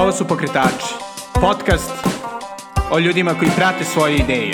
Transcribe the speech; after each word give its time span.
Ovo 0.00 0.12
su 0.12 0.28
Pokretači, 0.28 0.94
podcast 1.40 1.90
o 2.90 2.98
ljudima 2.98 3.34
koji 3.38 3.50
prate 3.56 3.84
svoje 3.84 4.16
ideje. 4.16 4.52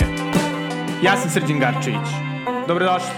Ja 1.03 1.17
sam 1.17 1.29
Srđan 1.29 1.59
Garčević. 1.59 2.07
Dobrodošli. 2.67 3.09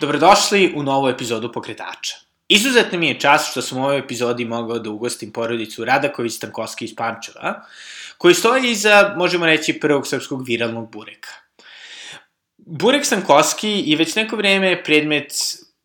Dobrodošli 0.00 0.72
u 0.76 0.82
novu 0.82 1.08
epizodu 1.08 1.52
Pokretača. 1.52 2.16
Izuzetno 2.48 2.98
mi 2.98 3.08
je 3.08 3.20
čast 3.20 3.50
što 3.50 3.62
sam 3.62 3.78
u 3.78 3.82
ovoj 3.82 3.98
epizodi 3.98 4.44
mogao 4.44 4.78
da 4.78 4.90
ugostim 4.90 5.32
porodicu 5.32 5.84
Radaković 5.84 6.32
Stankovski 6.32 6.84
iz 6.84 6.96
Pančeva, 6.96 7.62
koji 8.18 8.34
stoji 8.34 8.70
iza, 8.70 9.14
možemo 9.16 9.46
reći, 9.46 9.80
prvog 9.80 10.06
srpskog 10.06 10.44
viralnog 10.46 10.92
bureka. 10.92 11.30
Burek 12.56 13.06
Stankovski 13.06 13.82
je 13.86 13.96
već 13.96 14.14
neko 14.14 14.36
vreme 14.36 14.84
predmet 14.84 15.32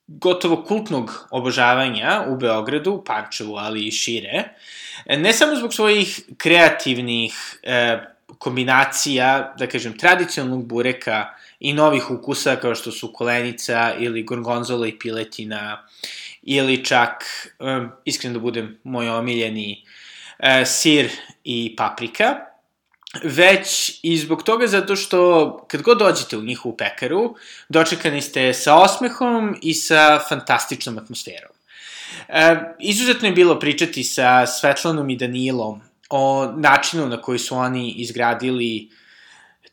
gotovo 0.07 0.63
kultnog 0.63 1.27
obožavanja 1.31 2.25
u 2.27 2.37
Beogradu, 2.37 3.03
Pančevu, 3.05 3.55
ali 3.55 3.87
i 3.87 3.91
šire. 3.91 4.43
Ne 5.05 5.33
samo 5.33 5.55
zbog 5.55 5.73
svojih 5.73 6.19
kreativnih 6.37 7.59
e, 7.63 7.97
kombinacija, 8.37 9.53
da 9.57 9.67
kažem, 9.67 9.97
tradicionalnog 9.97 10.65
bureka 10.67 11.25
i 11.59 11.73
novih 11.73 12.11
ukusa 12.11 12.55
kao 12.55 12.75
što 12.75 12.91
su 12.91 13.13
kolenica 13.13 13.93
ili 13.99 14.23
gorgonzola 14.23 14.87
i 14.87 14.99
piletina 14.99 15.87
ili 16.41 16.85
čak, 16.85 17.23
e, 17.59 17.87
iskreno 18.05 18.33
da 18.33 18.39
budem 18.39 18.79
moj 18.83 19.09
omiljeni, 19.09 19.83
e, 20.39 20.65
sir 20.65 21.09
i 21.43 21.75
paprika 21.77 22.54
već 23.23 23.99
i 24.03 24.17
zbog 24.17 24.43
toga 24.43 24.67
zato 24.67 24.95
što 24.95 25.51
kad 25.67 25.81
god 25.81 25.97
dođete 25.97 26.37
u 26.37 26.41
njihovu 26.41 26.77
pekaru, 26.77 27.35
dočekani 27.69 28.21
ste 28.21 28.53
sa 28.53 28.75
osmehom 28.75 29.55
i 29.61 29.73
sa 29.73 30.19
fantastičnom 30.29 30.97
atmosferom. 30.97 31.51
E, 32.27 32.55
izuzetno 32.79 33.27
je 33.27 33.33
bilo 33.33 33.59
pričati 33.59 34.03
sa 34.03 34.45
Svetlanom 34.47 35.09
i 35.09 35.17
Danilom 35.17 35.81
o 36.09 36.53
načinu 36.57 37.07
na 37.07 37.21
koji 37.21 37.39
su 37.39 37.55
oni 37.55 37.91
izgradili 37.91 38.89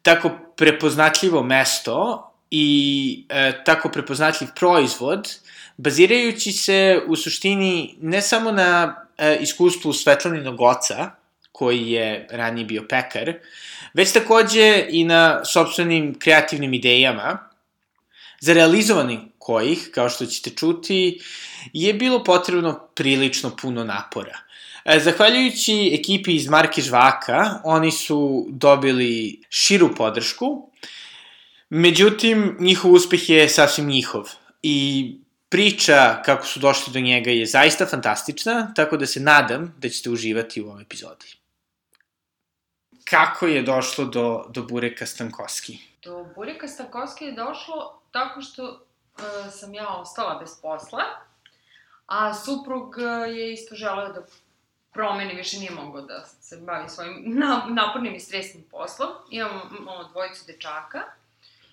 tako 0.03 0.31
prepoznatljivo 0.57 1.43
mesto 1.43 2.29
i 2.51 3.25
e, 3.29 3.65
tako 3.65 3.89
prepoznatljiv 3.89 4.49
proizvod, 4.57 5.39
bazirajući 5.77 6.53
se 6.53 7.01
u 7.07 7.17
suštini 7.17 7.97
ne 8.01 8.23
samo 8.23 8.53
na 8.53 8.97
e, 9.19 9.39
iskustvu 9.41 9.93
Svetlaninog 9.93 10.61
oca, 10.61 11.11
koji 11.53 11.91
je 11.91 12.27
ranije 12.31 12.65
bio 12.65 12.85
pekar, 12.89 13.35
već 13.95 14.13
takođe 14.13 14.87
i 14.91 15.05
na 15.05 15.45
sobstvenim 15.45 16.19
kreativnim 16.19 16.75
idejama, 16.75 17.53
za 18.43 18.53
realizovani 18.53 19.19
kojih, 19.39 19.91
kao 19.95 20.09
što 20.09 20.27
ćete 20.27 20.51
čuti, 20.51 21.21
je 21.73 21.95
bilo 21.95 22.25
potrebno 22.25 22.89
prilično 22.95 23.57
puno 23.57 23.85
napora. 23.85 24.39
E, 24.85 24.99
zahvaljujući 25.01 25.91
ekipi 26.01 26.35
iz 26.35 26.49
Marke 26.49 26.83
Žvaka, 26.83 27.61
oni 27.65 27.91
su 27.91 28.47
dobili 28.51 29.41
širu 29.49 29.95
podršku, 29.95 30.71
međutim, 31.71 32.57
njihov 32.61 32.93
uspeh 32.93 33.31
je 33.31 33.49
sasvim 33.49 33.87
njihov. 33.87 34.31
I 34.63 35.07
priča 35.49 36.23
kako 36.25 36.47
su 36.47 36.61
došli 36.61 36.93
do 36.93 37.01
njega 37.01 37.31
je 37.31 37.47
zaista 37.47 37.87
fantastična, 37.87 38.73
tako 38.75 38.97
da 38.97 39.07
se 39.07 39.21
nadam 39.21 39.75
da 39.79 39.89
ćete 39.89 40.11
uživati 40.11 40.63
u 40.63 40.69
ovoj 40.69 40.83
epizodi 40.83 41.42
kako 43.13 43.47
je 43.47 43.63
došlo 43.63 44.05
do, 44.05 44.45
do 44.49 44.63
Bureka 44.63 45.07
Stankovski? 45.07 45.79
Do 46.05 46.27
Bureka 46.35 46.69
Stankovski 46.69 47.25
je 47.25 47.33
došlo 47.33 48.01
tako 48.11 48.41
što 48.41 48.65
uh, 48.65 49.23
sam 49.51 49.75
ja 49.75 49.89
ostala 49.89 50.39
bez 50.39 50.51
posla, 50.63 51.03
a 52.07 52.35
suprug 52.35 52.97
uh, 52.97 53.37
je 53.37 53.53
isto 53.53 53.75
želeo 53.75 54.13
da 54.13 54.23
promeni, 54.93 55.35
više 55.35 55.59
nije 55.59 55.71
mogao 55.71 56.03
da 56.03 56.25
se 56.25 56.57
bavi 56.57 56.89
svojim 56.89 57.23
na, 57.27 57.67
napornim 57.69 58.15
i 58.15 58.21
stresnim 58.21 58.65
poslom. 58.71 59.09
Imamo 59.31 60.09
dvojicu 60.13 60.45
dečaka 60.47 61.03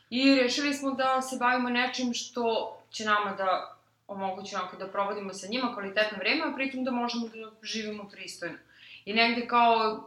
i 0.09 0.35
rešili 0.35 0.73
smo 0.73 0.91
da 0.91 1.22
se 1.22 1.38
bavimo 1.39 1.69
nečim 1.69 2.13
što 2.13 2.78
će 2.91 3.05
nama 3.05 3.35
da 3.35 3.78
omogući 4.07 4.55
onako 4.55 4.78
da 4.78 4.88
provodimo 4.88 5.33
sa 5.33 5.47
njima 5.47 5.73
kvalitetno 5.73 6.17
vreme, 6.17 6.44
a 6.45 6.55
pritom 6.55 6.83
da 6.83 6.91
možemo 6.91 7.28
da 7.28 7.51
živimo 7.61 8.09
pristojno. 8.11 8.57
I 9.05 9.13
negde 9.13 9.47
kao 9.47 10.03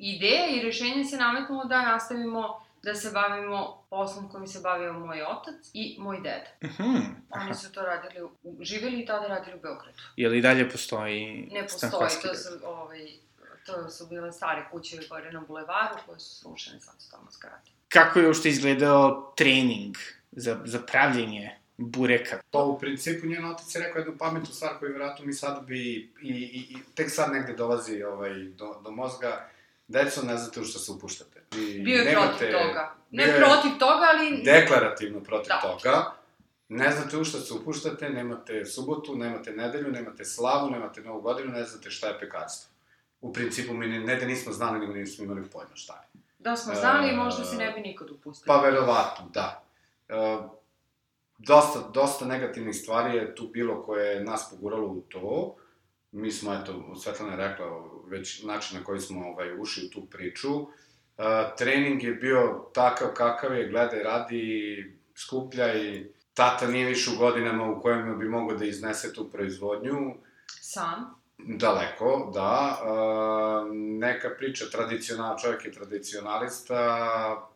ideja 0.00 0.46
i 0.46 0.62
rešenje 0.62 1.04
se 1.04 1.16
nametnulo 1.16 1.64
da 1.64 1.82
nastavimo 1.82 2.60
da 2.82 2.94
se 2.94 3.10
bavimo 3.10 3.84
poslom 3.90 4.28
kojim 4.28 4.46
se 4.46 4.60
bavio 4.60 4.92
moj 4.92 5.22
otac 5.22 5.70
i 5.74 5.96
moj 5.98 6.16
deda. 6.16 6.50
Uh 6.62 6.70
mhm, 6.70 6.82
-huh. 6.82 7.02
Oni 7.30 7.54
su 7.54 7.72
to 7.72 7.82
radili, 7.82 8.28
živeli 8.60 9.00
i 9.00 9.06
tada 9.06 9.26
radili 9.26 9.56
u 9.56 9.60
Beogradu. 9.60 9.98
Je 10.16 10.28
li 10.28 10.40
dalje 10.40 10.70
postoji 10.70 11.48
Ne 11.52 11.62
postoji, 11.62 12.10
to 12.22 12.34
su, 12.34 12.48
ovaj, 12.64 13.08
to 13.66 13.90
su 13.90 14.06
bile 14.06 14.32
stare 14.32 14.66
kuće 14.70 14.96
gore 15.10 15.32
na 15.32 15.40
bulevaru 15.40 15.94
koje 16.06 16.20
su 16.20 16.36
srušene, 16.36 16.80
sad 16.80 16.94
su 16.98 17.10
tamo 17.10 17.30
zgrade. 17.30 17.70
Kako 17.88 18.18
je 18.18 18.26
uopšte 18.26 18.48
izgledao 18.48 19.32
trening 19.36 19.96
za, 20.32 20.60
za 20.64 20.78
pravljenje 20.78 21.56
bureka? 21.76 22.40
Pa 22.50 22.58
u 22.58 22.78
principu 22.78 23.26
njen 23.26 23.44
otac 23.44 23.74
je 23.74 23.80
rekao 23.80 24.00
jednu 24.00 24.18
pametnu 24.18 24.54
stvar 24.54 24.78
koju 24.78 24.88
vjerojatno 24.88 25.26
mi 25.26 25.32
sad 25.32 25.66
bi 25.66 26.12
i, 26.22 26.28
i, 26.28 26.66
i 26.70 26.76
tek 26.94 27.10
sad 27.10 27.32
negde 27.32 27.52
dolazi 27.52 28.02
ovaj, 28.02 28.34
do, 28.34 28.80
do 28.84 28.90
mozga 28.90 29.48
Deco, 29.90 30.22
ne 30.22 30.36
znate 30.36 30.60
u 30.60 30.64
što 30.64 30.78
se 30.78 30.92
upuštate. 30.92 31.42
I 31.56 31.82
Bio 31.82 31.98
je 31.98 32.04
nemate, 32.04 32.28
protiv 32.38 32.52
toga. 32.52 32.94
Ne 33.10 33.24
protiv 33.24 33.70
toga, 33.78 34.06
ali... 34.14 34.42
Deklarativno 34.44 35.20
protiv 35.20 35.48
da. 35.48 35.60
toga. 35.60 36.12
Ne 36.68 36.90
znate 36.90 37.16
u 37.16 37.24
što 37.24 37.38
se 37.38 37.54
upuštate, 37.54 38.10
nemate 38.10 38.64
subotu, 38.64 39.16
nemate 39.16 39.52
nedelju, 39.52 39.90
nemate 39.90 40.24
slavu, 40.24 40.70
nemate 40.70 41.00
novu 41.00 41.20
godinu, 41.20 41.52
ne 41.52 41.64
znate 41.64 41.90
šta 41.90 42.08
je 42.08 42.18
pekarstvo. 42.20 42.70
U 43.20 43.32
principu, 43.32 43.74
mi 43.74 43.86
ne, 43.86 44.00
ne 44.00 44.16
da 44.16 44.26
nismo 44.26 44.52
znali, 44.52 44.80
nego 44.80 44.92
nismo 44.92 45.24
imali 45.24 45.48
pojma 45.52 45.74
šta 45.74 45.92
je. 45.92 46.20
Da 46.38 46.56
smo 46.56 46.74
znali, 46.74 47.10
e, 47.10 47.16
možda 47.16 47.44
se 47.44 47.56
ne 47.56 47.72
bi 47.72 47.80
nikad 47.80 48.10
upustili. 48.10 48.46
Pa 48.46 48.60
verovatno, 48.60 49.28
da. 49.32 49.62
E, 50.08 50.38
dosta, 51.38 51.90
dosta 51.94 52.24
negativnih 52.24 52.76
stvari 52.76 53.16
je 53.16 53.34
tu 53.34 53.48
bilo 53.48 53.82
koje 53.82 54.14
je 54.14 54.24
nas 54.24 54.50
poguralo 54.50 54.86
u 54.86 55.00
to 55.00 55.56
mi 56.12 56.30
smo, 56.30 56.54
eto, 56.54 56.94
Svetlana 56.96 57.32
je 57.32 57.48
rekla 57.48 57.66
već 58.06 58.42
način 58.42 58.78
na 58.78 58.84
koji 58.84 59.00
smo 59.00 59.28
ovaj, 59.28 59.60
ušli 59.60 59.86
u 59.86 59.90
tu 59.90 60.06
priču. 60.10 60.52
Uh, 60.60 60.66
trening 61.58 62.02
je 62.02 62.12
bio 62.12 62.64
takav 62.74 63.08
kakav 63.14 63.56
je, 63.56 63.68
gledaj, 63.68 64.02
radi, 64.02 64.98
skuplja 65.14 65.82
i 65.82 66.06
tata 66.34 66.66
nije 66.66 66.86
više 66.86 67.10
u 67.10 67.18
godinama 67.18 67.70
u 67.70 67.80
kojima 67.80 68.14
bi 68.14 68.28
mogao 68.28 68.56
da 68.56 68.64
iznese 68.64 69.12
tu 69.12 69.30
proizvodnju. 69.30 70.14
Sam? 70.46 71.20
Daleko, 71.38 72.30
da. 72.34 72.80
Uh, 72.82 73.76
neka 73.98 74.30
priča, 74.38 74.64
tradicional, 74.72 75.38
čovjek 75.38 75.64
je 75.64 75.72
tradicionalista, 75.72 77.50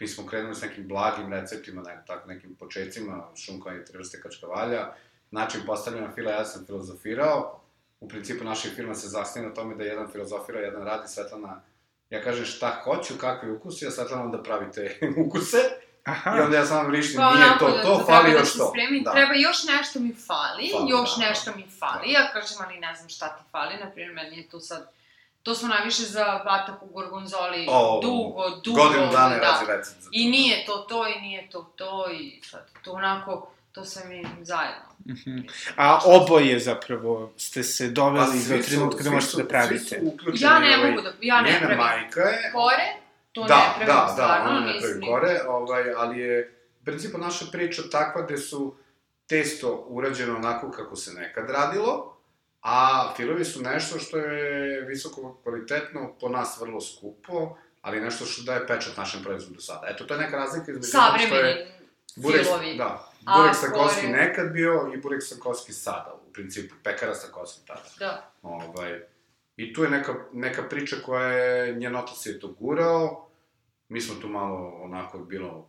mi 0.00 0.08
smo 0.08 0.26
krenuli 0.26 0.54
s 0.54 0.62
nekim 0.62 0.88
blagim 0.88 1.32
receptima, 1.32 1.82
ne, 1.82 2.02
tako 2.06 2.28
nekim 2.28 2.54
početcima, 2.54 3.28
šunka 3.36 3.74
i 3.74 3.84
trvrste 3.84 4.20
kačkavalja, 4.20 4.92
način 5.30 5.60
postavljena 5.66 6.12
fila, 6.14 6.30
ja 6.30 6.44
sam 6.44 6.66
filozofirao, 6.66 7.59
u 8.00 8.08
principu 8.08 8.44
naša 8.44 8.68
firma 8.68 8.94
se 8.94 9.08
zasnije 9.08 9.48
na 9.48 9.54
tome 9.54 9.74
da 9.74 9.84
jedan 9.84 10.08
filozofira, 10.12 10.60
jedan 10.60 10.84
radi, 10.84 11.08
Svetlana, 11.08 11.62
ja 12.10 12.22
kažem 12.22 12.44
šta 12.44 12.80
hoću, 12.84 13.14
kakvi 13.18 13.50
ukusi, 13.50 13.86
a 13.86 13.90
Svetlana 13.90 14.24
onda 14.24 14.42
pravi 14.42 14.72
te 14.72 14.98
ukuse, 15.26 15.58
Aha. 16.04 16.36
I 16.36 16.40
onda 16.40 16.56
ja 16.56 16.66
samo 16.66 16.88
vrištim, 16.88 17.16
pa, 17.20 17.34
nije 17.34 17.58
to, 17.58 17.68
da, 17.68 17.82
to, 17.82 17.96
da, 17.98 18.04
fali 18.04 18.32
još 18.32 18.54
da 18.54 18.58
to. 18.58 18.70
Spremi, 18.70 19.00
da. 19.00 19.12
Treba 19.12 19.34
još 19.34 19.64
nešto 19.64 20.00
mi 20.00 20.14
fali, 20.14 20.70
fali 20.72 20.90
još 20.90 21.16
da, 21.16 21.28
nešto 21.28 21.50
mi 21.56 21.66
fali, 21.78 22.12
da. 22.12 22.18
ja 22.18 22.32
kažem, 22.32 22.56
ali 22.64 22.78
ne 22.78 22.94
znam 22.94 23.08
šta 23.08 23.28
ti 23.36 23.42
fali, 23.50 23.76
na 23.76 23.90
primjer, 23.90 24.14
meni 24.14 24.36
je 24.36 24.48
to 24.48 24.60
sad, 24.60 24.90
to 25.42 25.54
smo 25.54 25.68
najviše 25.68 26.02
za 26.02 26.40
batak 26.44 26.82
u 26.82 26.86
gorgonzoli 26.86 27.66
o, 27.70 28.00
dugo, 28.02 28.50
dugo. 28.64 28.82
Godinu 28.82 29.12
dana 29.12 29.34
da. 29.34 29.40
razi 29.40 29.64
recept 29.68 30.00
za 30.00 30.10
to. 30.10 30.12
I 30.12 30.30
nije 30.30 30.64
to 30.66 30.76
to, 30.76 31.08
i 31.08 31.20
nije 31.20 31.50
to 31.50 31.62
to, 31.76 32.10
i 32.10 32.40
sad, 32.44 32.66
to 32.84 32.92
onako, 32.92 33.50
to 33.72 33.84
sve 33.84 34.04
mi 34.08 34.26
zajedno. 34.42 34.82
Mm 35.06 35.12
-hmm. 35.12 35.50
A 35.76 36.00
oboje 36.04 36.58
zapravo 36.58 37.32
ste 37.36 37.62
se 37.62 37.88
doveli 37.88 38.40
pa, 38.48 38.56
do 38.56 38.62
trenutka 38.62 39.02
da 39.02 39.10
možete 39.10 39.42
da 39.42 39.48
pravite. 39.48 40.02
Ja 40.34 40.58
ne 40.58 40.78
ovaj, 40.78 40.90
mogu 40.90 41.02
da, 41.02 41.12
ja 41.20 41.40
ne 41.40 41.58
pravim. 41.58 41.78
majka 41.78 42.20
je... 42.20 42.52
Kore, 42.52 42.96
to 43.32 43.44
da, 43.44 43.76
ne 43.78 43.84
pravim 43.84 44.06
da, 44.06 44.12
stvarno. 44.12 44.44
Da, 44.44 44.50
ona 44.50 44.66
ne 44.66 44.80
pravi 44.80 45.00
kore, 45.00 45.40
ovaj, 45.48 45.92
ali 45.96 46.20
je, 46.20 46.54
u 46.80 46.84
principu, 46.84 47.18
naša 47.18 47.44
priča 47.52 47.82
takva 47.90 48.22
gde 48.22 48.36
su 48.36 48.76
testo 49.26 49.86
urađeno 49.88 50.36
onako 50.36 50.70
kako 50.70 50.96
se 50.96 51.12
nekad 51.12 51.50
radilo, 51.50 52.16
a 52.62 53.08
filovi 53.16 53.44
su 53.44 53.62
nešto 53.62 53.98
što 53.98 54.18
je 54.18 54.80
visoko 54.80 55.40
kvalitetno, 55.42 56.14
po 56.20 56.28
nas 56.28 56.60
vrlo 56.60 56.80
skupo, 56.80 57.56
ali 57.82 58.00
nešto 58.00 58.24
što 58.24 58.42
daje 58.42 58.66
pečat 58.66 58.96
našem 58.96 59.22
proizvodu 59.22 59.60
sada. 59.60 59.86
Eto, 59.90 60.04
to 60.04 60.14
je 60.14 60.20
neka 60.20 60.36
razlika 60.36 60.72
između 60.72 60.88
što 61.26 61.36
je... 61.36 61.76
Burek, 62.16 62.42
filovi. 62.42 62.76
Da, 62.76 63.09
Burek 63.20 63.54
Stakovski 63.54 64.06
gore... 64.06 64.18
nekad 64.18 64.52
bio 64.52 64.92
i 64.94 65.00
Burek 65.00 65.22
Stakovski 65.22 65.72
sada, 65.72 66.14
u 66.28 66.32
principu, 66.32 66.74
pekara 66.82 67.14
Stakovski 67.14 67.66
tada. 67.66 67.88
Da. 67.98 68.32
Ovaj, 68.42 69.00
I 69.56 69.74
tu 69.74 69.82
je 69.82 69.90
neka, 69.90 70.14
neka 70.32 70.62
priča 70.62 70.96
koja 71.04 71.26
je, 71.26 71.74
njen 71.74 71.96
otac 71.96 72.26
je 72.26 72.40
to 72.40 72.48
gurao, 72.48 73.28
mi 73.88 74.00
smo 74.00 74.20
tu 74.20 74.28
malo 74.28 74.80
onako 74.82 75.18
bilo, 75.18 75.68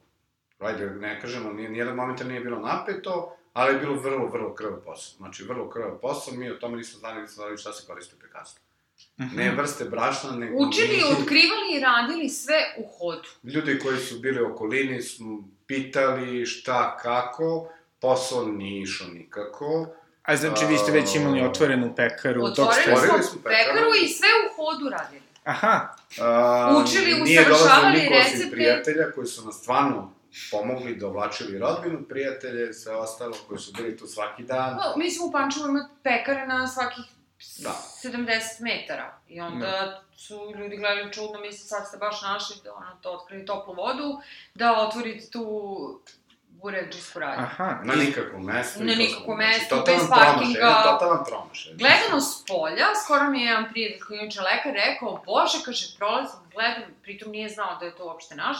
ajde, 0.60 0.90
ne 0.90 1.22
kažemo, 1.22 1.54
nijedan 1.54 1.96
moment 1.96 2.24
nije 2.24 2.42
bilo 2.42 2.60
napeto, 2.60 3.38
ali 3.54 3.74
je 3.74 3.80
bilo 3.80 3.96
vrlo, 3.96 4.28
vrlo 4.28 4.56
krvav 4.56 4.82
posao. 4.86 5.18
Znači, 5.18 5.44
vrlo 5.44 5.70
krvav 5.70 6.00
posao, 6.02 6.34
mi 6.34 6.52
o 6.52 6.56
tome 6.56 6.78
nismo 6.78 7.00
znali, 7.00 7.22
nismo 7.22 7.44
znali 7.44 7.58
šta 7.58 7.74
se 7.74 7.88
koristi 7.88 8.16
u 8.16 8.20
pekarstvu. 8.20 8.64
Mhm. 9.20 9.36
Ne 9.36 9.52
vrste 9.52 9.86
brašna, 9.86 10.32
nego... 10.32 10.58
Učili, 10.58 10.88
mi- 10.88 11.04
otkrivali 11.04 11.76
i 11.76 11.80
radili 11.80 12.30
sve 12.30 12.56
u 12.78 12.88
hodu. 12.90 13.30
Ljudi 13.46 13.80
koji 13.80 13.98
su 13.98 14.20
bili 14.20 14.42
u 14.44 14.52
okolini 14.52 15.02
smo 15.02 15.44
pitali 15.68 16.46
šta, 16.46 16.98
kako, 16.98 17.70
posao 18.00 18.46
nije 18.46 18.82
išao 18.82 19.08
nikako. 19.08 19.88
A 20.24 20.36
znači, 20.36 20.66
vi 20.66 20.78
ste 20.78 20.92
već 20.92 21.16
imali 21.16 21.42
otvorenu 21.42 21.96
pekaru 21.96 22.42
dok 22.42 22.54
ste... 22.54 22.62
Otvorili 22.62 22.94
Otvorili 22.94 23.24
smo 23.24 23.32
smo 23.32 23.42
pekaru. 23.44 23.90
i 24.04 24.08
sve 24.08 24.28
u 24.44 24.56
hodu 24.56 24.90
radili. 24.90 25.22
Aha, 25.44 25.96
A, 26.22 26.84
Učili, 26.84 27.06
nije 27.06 27.44
dolazio 27.44 27.56
usavršavali 27.56 28.00
niko 28.00 28.14
recepte. 28.14 28.52
prijatelja 28.52 29.12
koji 29.12 29.28
su 29.28 29.46
nas 29.46 29.56
stvarno 29.56 30.12
pomogli 30.52 30.96
da 30.96 31.08
oblačili 31.08 31.60
rodbinu, 31.60 32.04
prijatelje 32.10 32.74
sve 32.74 32.96
ostalo 32.96 33.36
koji 33.48 33.60
su 33.60 33.74
bili 33.74 33.98
tu 33.98 34.08
svaki 34.08 34.44
dan. 34.44 34.78
Pa, 34.78 34.94
mislim, 34.98 35.30
u 35.30 35.32
Pančevu 35.32 35.68
ima 35.68 35.90
pekare 36.04 36.48
na 36.48 36.68
svakih 36.68 37.04
Da. 37.58 37.70
70 38.04 38.28
metara. 38.60 39.18
I 39.28 39.42
onda 39.42 40.02
su 40.18 40.54
ljudi 40.58 40.78
gledali 40.78 41.14
čudno, 41.14 41.40
misle, 41.40 41.68
sad 41.68 41.88
ste 41.88 41.98
baš 41.98 42.22
našli 42.22 42.56
da 42.64 42.74
ono, 42.74 42.88
to 43.02 43.12
otkrili 43.12 43.46
toplu 43.46 43.74
vodu, 43.74 44.22
da 44.56 44.78
otvorite 44.78 45.30
tu 45.30 45.46
buređisku 46.50 47.20
radnju. 47.20 47.44
aha. 47.44 47.80
Na 47.84 47.96
nikakvom 47.96 48.46
mestu. 48.46 48.84
Na 48.84 48.94
to 48.94 49.04
smo- 49.04 49.36
znači, 49.36 49.38
mestu, 49.38 49.76
totalan 49.76 50.00
bez 50.00 50.10
parkinga. 50.10 50.84
Totalan 50.84 51.24
promašaj. 51.28 51.74
Gledano 51.74 52.22
s 52.22 52.46
polja, 52.46 52.86
skoro 53.06 53.24
mi 53.30 53.42
je 53.42 53.46
jedan 53.48 53.70
prijatelj 53.72 54.00
koji 54.00 54.18
je 54.18 54.22
inače 54.24 54.42
lekar 54.42 54.74
rekao, 54.74 55.24
bože, 55.26 55.58
kaže, 55.66 55.98
prolazim, 55.98 56.40
gledam, 56.54 56.84
pritom 57.02 57.32
nije 57.32 57.50
znao 57.50 57.78
da 57.80 57.86
je 57.86 57.96
to 57.96 58.06
uopšte 58.06 58.36
naš, 58.36 58.58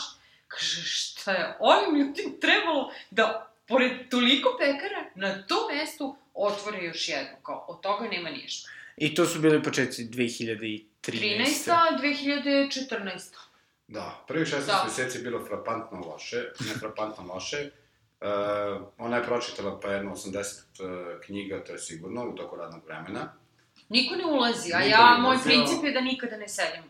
kaže, 0.48 0.82
šta 0.84 1.32
je 1.32 1.58
ovim 1.60 1.96
ljudima 1.96 2.32
trebalo 2.42 2.92
da, 3.12 3.48
pored 3.68 4.10
toliko 4.10 4.58
pekara, 4.60 5.04
na 5.16 5.44
tom 5.48 5.60
mestu 5.74 6.16
otvore 6.34 6.84
još 6.84 7.10
jednu, 7.10 7.38
kao, 7.44 7.66
od 7.68 7.82
toga 7.82 8.08
nema 8.08 8.30
ništa. 8.30 8.70
I 8.98 9.16
to 9.16 9.26
su 9.26 9.40
bili 9.40 9.64
početci 9.64 10.06
2013. 10.06 10.86
13. 11.02 11.72
2014. 12.02 13.36
Da, 13.88 14.24
prvi 14.28 14.46
16 14.46 14.66
Da. 14.66 14.84
meseci 14.88 15.18
je 15.18 15.24
bilo 15.24 15.46
frapantno 15.46 16.00
loše, 16.00 16.38
ne 16.60 16.74
frapantno 16.80 17.34
loše. 17.34 17.70
Uh, 18.22 18.28
ona 18.98 19.18
je 19.18 19.24
pročitala 19.24 19.80
pa 19.80 19.92
jedno 19.92 20.12
80 20.16 20.40
uh, 20.40 21.22
knjiga, 21.26 21.64
to 21.64 21.72
je 21.72 21.80
sigurno, 21.80 22.30
u 22.30 22.36
toku 22.36 22.56
radnog 22.56 22.86
vremena. 22.86 23.34
Niko 23.90 24.16
ne 24.16 24.26
ulazi, 24.26 24.74
a 24.74 24.80
Niko 24.80 24.90
ja, 24.90 25.18
moj 25.20 25.38
princip 25.44 25.84
je 25.84 25.92
da 25.92 26.02
nikada 26.02 26.38
ne 26.38 26.48
sedim 26.48 26.84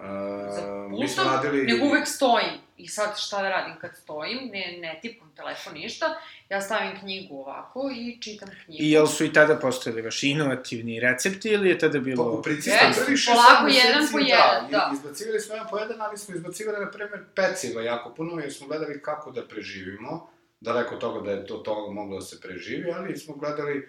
Uh, 0.00 0.98
mi 0.98 1.08
smo 1.08 1.24
radili... 1.24 1.66
nego 1.66 1.86
uvek 1.86 2.08
stojim. 2.08 2.66
I 2.76 2.88
sad 2.88 3.18
šta 3.18 3.42
da 3.42 3.48
radim 3.48 3.74
kad 3.80 3.90
stojim, 3.96 4.38
ne, 4.52 4.78
ne 4.80 4.98
tipam 5.02 5.32
telefon, 5.36 5.74
ništa, 5.74 6.06
ja 6.48 6.60
stavim 6.60 6.98
knjigu 7.00 7.38
ovako 7.38 7.90
i 7.96 8.20
čitam 8.22 8.48
knjigu. 8.64 8.82
I 8.82 8.90
jel 8.90 9.06
su 9.06 9.24
i 9.24 9.32
tada 9.32 9.56
postojali 9.58 10.02
vaši 10.02 10.28
inovativni 10.28 11.00
recepti 11.00 11.48
ili 11.48 11.68
je 11.68 11.78
tada 11.78 11.92
Pa, 11.92 11.98
u 11.98 12.02
bilo... 12.02 12.42
principu, 12.42 12.76
Jesu, 12.88 13.00
prvih 13.04 13.18
šest 13.18 13.36
polako, 13.36 13.64
meseci, 13.64 13.86
jedan 13.86 14.08
po 14.12 14.18
jedan, 14.18 14.70
da. 14.70 14.90
Izbacivali 14.94 15.40
smo 15.40 15.54
jedan 15.54 15.68
po 15.70 15.78
jedan, 15.78 16.00
ali 16.00 16.18
smo 16.18 16.34
izbacivali, 16.34 16.84
na 16.84 16.90
primjer, 16.90 17.24
peciva 17.34 17.82
jako 17.82 18.14
puno, 18.14 18.40
jer 18.40 18.52
smo 18.52 18.66
gledali 18.66 19.02
kako 19.02 19.30
da 19.30 19.48
preživimo, 19.48 20.30
daleko 20.60 20.94
od 20.94 21.00
toga 21.00 21.20
da 21.20 21.30
je 21.30 21.46
to 21.46 21.56
toga 21.56 21.92
moglo 21.92 22.16
da 22.16 22.22
se 22.22 22.40
preživi, 22.40 22.92
ali 22.92 23.16
smo 23.16 23.34
gledali 23.34 23.88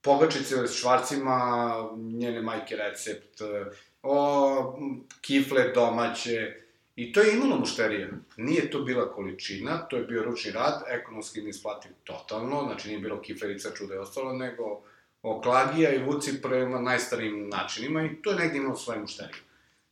pogačice 0.00 0.66
s 0.66 0.80
švarcima, 0.80 1.74
njene 1.96 2.42
majke 2.42 2.76
recept, 2.76 3.40
o, 4.02 4.78
kifle 5.20 5.72
domaće, 5.74 6.54
i 6.96 7.12
to 7.12 7.20
je 7.20 7.34
imalo 7.36 7.56
mušterija. 7.56 8.08
Nije 8.36 8.70
to 8.70 8.80
bila 8.80 9.12
količina, 9.12 9.78
to 9.78 9.96
je 9.96 10.02
bio 10.04 10.22
ručni 10.24 10.50
rad, 10.50 10.82
ekonomski 10.88 11.42
neisplativ 11.42 11.90
totalno, 12.04 12.64
znači 12.66 12.88
nije 12.88 13.00
bilo 13.00 13.20
kiferica, 13.22 13.70
čuda 13.74 13.94
i 13.94 13.98
ostalo, 13.98 14.32
nego 14.32 14.80
oklagija 15.22 15.94
i 15.94 16.02
vuci 16.04 16.42
prema 16.42 16.80
najstarijim 16.80 17.48
načinima 17.48 18.02
i 18.04 18.22
to 18.22 18.30
je 18.30 18.36
negdje 18.36 18.58
imalo 18.58 18.76
svoje 18.76 19.00
mušterije. 19.00 19.40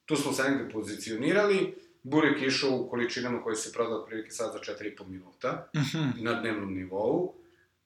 Tu 0.07 0.17
smo 0.17 0.33
se 0.33 0.43
negde 0.43 0.73
pozicionirali, 0.73 1.75
burek 2.03 2.43
išao 2.43 2.71
u 2.71 2.91
količinama 2.91 3.43
koje 3.43 3.57
se 3.57 3.73
prodao 3.73 3.99
otprilike 3.99 4.31
sad 4.31 4.53
za 4.53 4.75
4,5 4.75 5.07
minuta 5.07 5.69
Mhm. 5.77 6.25
na 6.25 6.41
dnevnom 6.41 6.75
nivou 6.75 7.35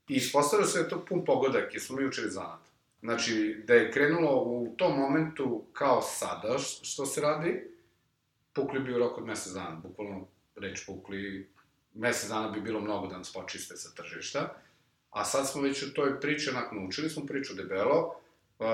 i 0.08 0.14
ispostavilo 0.14 0.68
se 0.68 0.78
da 0.78 0.84
je 0.84 0.90
to 0.90 1.04
pun 1.04 1.24
pogodak 1.24 1.74
jer 1.74 1.82
smo 1.82 1.96
mi 1.96 2.06
učili 2.06 2.30
zanat. 2.30 2.60
Znači, 3.02 3.62
da 3.66 3.74
je 3.74 3.92
krenulo 3.92 4.42
u 4.42 4.74
tom 4.76 4.98
momentu 4.98 5.64
kao 5.72 6.02
sada 6.02 6.58
što 6.82 7.06
se 7.06 7.20
radi, 7.20 7.70
pukli 8.52 8.80
bi 8.80 8.94
u 8.94 8.98
roku 8.98 9.20
od 9.20 9.26
mesec 9.26 9.52
dana, 9.52 9.80
bukvalno 9.82 10.26
reč 10.56 10.86
pukli, 10.86 11.50
mesec 11.94 12.28
dana 12.28 12.50
bi 12.50 12.60
bilo 12.60 12.80
mnogo 12.80 13.06
da 13.06 13.18
nas 13.18 13.32
počiste 13.32 13.76
sa 13.76 13.94
tržišta, 13.94 14.54
a 15.10 15.24
sad 15.24 15.48
smo 15.48 15.62
već 15.62 15.82
u 15.82 15.94
toj 15.94 16.20
priči, 16.20 16.50
onako, 16.50 16.74
naučili 16.74 17.10
smo 17.10 17.26
priču 17.26 17.54
debelo, 17.54 18.20
uh, 18.58 18.66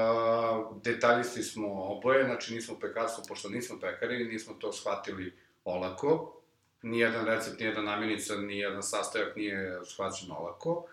detaljisti 0.85 1.43
smo 1.43 1.69
oboje, 1.85 2.25
znači 2.25 2.55
nismo 2.55 2.75
u 2.75 2.81
pekarstvu, 2.81 3.25
pošto 3.29 3.49
nismo 3.49 3.81
pekari, 3.81 4.25
nismo 4.25 4.55
to 4.55 4.73
shvatili 4.73 5.35
olako, 5.65 6.33
nijedan 6.83 7.27
recept, 7.27 7.61
nijedan 7.61 7.85
namirnica, 7.85 8.37
nijedan 8.37 8.83
sastojak 8.83 9.37
nije 9.37 9.81
shvaćen 9.85 10.33
olako, 10.33 10.87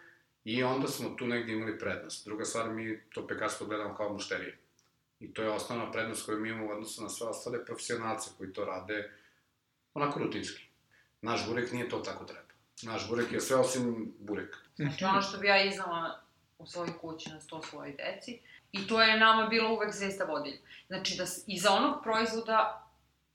i 0.45 0.63
onda 0.63 0.87
smo 0.87 1.09
tu 1.09 1.25
negdje 1.25 1.55
imali 1.55 1.79
prednost. 1.79 2.25
Druga 2.25 2.45
stvar, 2.45 2.69
mi 2.69 3.01
to 3.13 3.27
pekarstvo 3.27 3.67
gledamo 3.67 3.95
kao 3.95 4.13
mušterije. 4.13 4.57
I 5.19 5.33
to 5.33 5.41
je 5.41 5.49
osnovna 5.49 5.91
prednost 5.91 6.25
koju 6.25 6.39
mi 6.39 6.49
imamo 6.49 6.67
u 6.67 6.71
odnosu 6.71 7.03
na 7.03 7.09
sve 7.09 7.27
ostale 7.27 7.65
profesionalce 7.65 8.31
koji 8.37 8.53
to 8.53 8.65
rade 8.65 9.11
onako 9.93 10.19
rutinski. 10.19 10.63
Naš 11.21 11.47
burek 11.47 11.71
nije 11.71 11.89
to 11.89 11.99
tako 11.99 12.25
treba. 12.25 12.53
Naš 12.81 13.09
burek 13.09 13.31
je 13.31 13.41
sve 13.41 13.55
osim 13.55 14.13
burek. 14.19 14.57
Znači 14.75 15.05
ono 15.05 15.21
što 15.21 15.37
bi 15.37 15.47
ja 15.47 15.63
iznala 15.63 16.21
u 16.57 16.67
svojoj 16.67 16.97
kući 17.01 17.29
na 17.29 17.39
sto 17.39 17.61
svojoj 17.61 17.91
deci, 17.91 18.39
i 18.71 18.87
to 18.87 19.01
je 19.01 19.19
nama 19.19 19.47
bilo 19.47 19.73
uvek 19.73 19.93
zvezda 19.93 20.23
vodilja. 20.23 20.57
Znači 20.87 21.17
da 21.17 21.23
iza 21.47 21.71
onog 21.71 22.03
proizvoda 22.03 22.87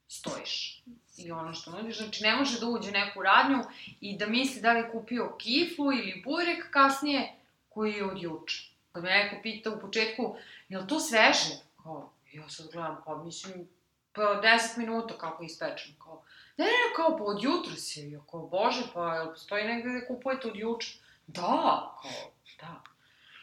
stojiš. 0.09 0.83
I 1.19 1.33
ono 1.33 1.55
što 1.55 1.71
nudiš, 1.71 1.99
znači 1.99 2.23
ne 2.23 2.37
može 2.37 2.61
da 2.61 2.67
uđe 2.67 2.91
neku 2.91 3.23
radnju 3.23 3.65
i 4.01 4.17
da 4.17 4.27
misli 4.27 4.61
da 4.61 4.73
li 4.73 4.79
je 4.79 4.91
kupio 4.91 5.37
kiflu 5.39 5.93
ili 5.93 6.23
burek 6.25 6.71
kasnije 6.71 7.33
koji 7.69 7.93
je 7.93 8.05
od 8.05 8.23
juče. 8.23 8.71
Kad 8.93 9.03
me 9.05 9.11
neko 9.11 9.37
pita 9.43 9.71
u 9.71 9.81
početku, 9.81 10.37
je 10.69 10.79
li 10.79 10.87
to 10.87 11.01
sveže? 11.01 11.55
Kao, 11.83 12.13
ja 12.33 12.49
sad 12.49 12.67
gledam, 12.73 13.01
kao, 13.05 13.25
mislim, 13.25 13.69
pa 14.13 14.23
10 14.23 14.79
minuta 14.79 15.19
kako 15.19 15.43
je 15.43 15.47
ispečen, 15.47 15.95
kao, 16.05 16.23
ne, 16.57 16.65
ne, 16.65 16.95
kao, 16.97 17.19
pa 17.19 17.25
od 17.25 17.43
jutra 17.43 17.77
si, 17.77 18.11
ja 18.11 18.21
kao, 18.31 18.47
bože, 18.47 18.83
pa 18.95 19.15
jel 19.15 19.27
postoji 19.27 19.65
negde 19.65 20.01
da 20.01 20.07
kupujete 20.07 20.49
od 20.49 20.57
juče? 20.57 20.99
Da, 21.27 21.97
kao, 22.03 22.33
da. 22.61 22.83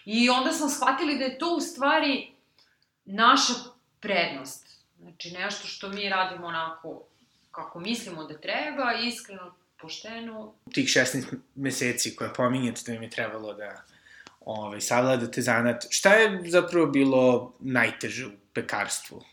I 0.06 0.30
onda 0.30 0.52
smo 0.52 0.70
shvatili 0.70 1.18
da 1.18 1.24
je 1.24 1.38
to 1.38 1.56
u 1.56 1.62
stvari 1.62 2.32
naša 3.06 3.54
prednost. 4.00 4.66
Znači, 5.00 5.32
nešto 5.32 5.68
što 5.68 5.90
mi 5.90 6.10
radimo 6.10 6.48
onako 6.48 7.02
kako 7.56 7.80
mislimo 7.80 8.24
da 8.24 8.38
treba, 8.38 8.94
iskreno, 8.94 9.56
pošteno. 9.82 10.54
Tih 10.74 10.88
16 10.88 11.24
meseci 11.56 12.16
koje 12.16 12.34
pominjete 12.34 12.82
da 12.86 12.94
im 12.94 13.04
je 13.04 13.10
trebalo 13.10 13.54
da 13.54 13.84
ovaj, 14.40 14.82
savladate 14.82 15.42
zanat, 15.42 15.86
šta 15.90 16.14
je 16.14 16.50
zapravo 16.50 16.86
bilo 16.86 17.54
najteže 17.60 18.28
u 18.28 18.32
pekarstvu? 18.54 19.24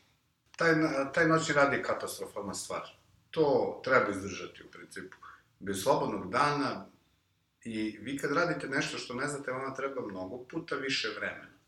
Taj, 0.56 0.74
taj 1.14 1.26
noćni 1.26 1.54
rad 1.54 1.72
je 1.72 1.82
katastrofalna 1.82 2.54
stvar. 2.54 2.82
To 3.30 3.80
treba 3.84 4.10
izdržati 4.10 4.62
u 4.62 4.70
principu. 4.70 5.16
Bez 5.58 5.82
slobodnog 5.82 6.30
dana 6.30 6.86
i 7.64 7.98
vi 8.00 8.18
kad 8.18 8.32
radite 8.32 8.68
nešto 8.68 8.98
što 8.98 9.14
ne 9.14 9.28
znate, 9.28 9.50
vama 9.50 9.74
treba 9.74 10.06
mnogo 10.06 10.38
puta 10.38 10.76
više 10.76 11.08
vremena 11.16 11.58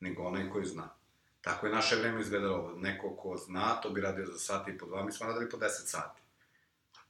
nego 0.00 0.22
onaj 0.22 0.50
koji 0.50 0.64
zna. 0.66 0.94
Tako 1.42 1.66
je 1.66 1.72
naše 1.72 1.96
vreme 1.96 2.20
izgledalo. 2.20 2.72
Neko 2.76 3.16
ko 3.16 3.36
zna, 3.36 3.80
to 3.80 3.90
bi 3.90 4.00
radio 4.00 4.26
za 4.26 4.38
sat 4.38 4.68
i 4.68 4.78
po 4.78 4.86
dva, 4.86 5.04
mi 5.04 5.12
smo 5.12 5.26
radili 5.26 5.50
po 5.50 5.56
10 5.56 5.68
sati. 5.68 6.20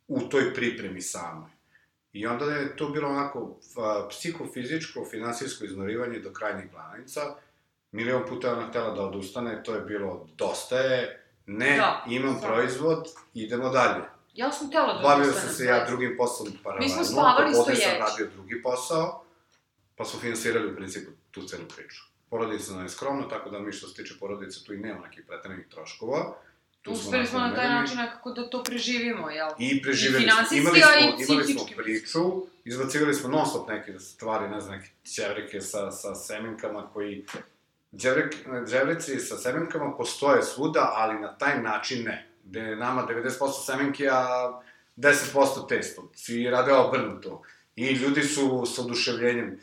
U 0.09 0.21
toj 0.21 0.55
pripremi 0.55 1.01
samoj. 1.01 1.51
I 2.13 2.27
onda 2.27 2.45
je 2.45 2.77
to 2.77 2.89
bilo 2.89 3.09
onako 3.09 3.59
a, 3.77 4.09
psihofizičko, 4.11 5.07
finansijsko 5.11 5.65
iznorivanje 5.65 6.19
do 6.19 6.33
krajnjih 6.33 6.71
granica. 6.71 7.21
Milion 7.93 8.23
puta 8.29 8.49
je 8.49 8.55
ona 8.55 8.69
htela 8.69 8.95
da 8.95 9.03
odustane, 9.03 9.63
to 9.63 9.75
je 9.75 9.81
bilo 9.81 10.29
dosta 10.37 10.79
je, 10.79 11.25
ne, 11.47 11.77
Da, 11.77 12.05
imam 12.09 12.35
da. 12.35 12.41
proizvod, 12.47 13.09
idemo 13.35 13.69
dalje. 13.69 14.05
Ja 14.35 14.53
sam 14.53 14.69
htela 14.69 14.95
da 14.95 15.01
Bavio 15.03 15.33
sam 15.33 15.49
se 15.49 15.65
ja 15.65 15.85
drugim 15.85 16.15
poslom 16.19 16.53
paralelno. 16.63 16.87
Mi 16.87 17.05
smo 17.05 17.05
spavali 17.05 17.53
popodne 17.53 17.77
sam 17.77 17.85
stojeći. 17.85 18.01
radio 18.01 18.27
drugi 18.35 18.63
posao, 18.63 19.25
pa 19.97 20.05
smo 20.05 20.21
finansirali 20.21 20.73
u 20.73 20.77
principu 20.77 21.11
tu 21.31 21.47
celu 21.47 21.69
priču. 21.77 22.12
Porodica 22.33 22.73
nam 22.73 22.83
je 22.83 22.89
skromna, 22.89 23.29
tako 23.29 23.51
da 23.51 23.59
mi 23.59 23.73
što 23.73 23.89
se 23.89 23.95
tiče 23.95 24.15
porodice 24.21 24.65
tu 24.65 24.75
i 24.75 24.79
nema 24.79 25.01
nekih 25.01 25.25
pretrenih 25.27 25.67
troškova. 25.69 26.37
Tu 26.83 26.93
Uspeli 26.93 27.27
smo 27.27 27.39
na 27.39 27.55
taj 27.55 27.69
način 27.69 27.97
nekako 27.97 28.31
da 28.31 28.51
to 28.51 28.63
preživimo, 28.63 29.31
jel? 29.31 29.49
I 29.59 29.83
preživeli 29.83 30.25
I 30.25 30.29
smo. 30.31 30.59
Imali 30.59 30.81
smo, 30.81 30.91
i 31.19 31.25
imali 31.29 31.53
smo 31.53 31.67
priču, 31.77 32.47
izbacivali 32.65 33.15
smo 33.15 33.29
non 33.29 33.47
stop 33.47 33.69
neke 33.69 33.99
stvari, 33.99 34.49
ne 34.49 34.61
znam, 34.61 34.79
neke 34.79 34.91
ćevrike 35.05 35.61
sa, 35.61 35.91
sa 35.91 36.15
semenkama 36.15 36.91
koji... 36.93 37.25
Đevreci 38.71 39.19
sa 39.19 39.37
semenkama 39.37 39.97
postoje 39.97 40.43
svuda, 40.43 40.93
ali 40.95 41.21
na 41.21 41.39
taj 41.39 41.63
način 41.63 42.05
ne. 42.05 42.29
Gde 42.45 42.61
je 42.61 42.77
nama 42.77 43.07
90% 43.07 43.67
semenki, 43.67 44.09
a 44.09 44.53
10% 44.97 45.69
testo. 45.69 46.11
Svi 46.15 46.51
rade 46.51 46.73
obrnuto. 46.73 47.43
I 47.77 47.93
ljudi 47.93 48.23
su 48.23 48.67
s 48.67 48.79
oduševljenjem 48.79 49.61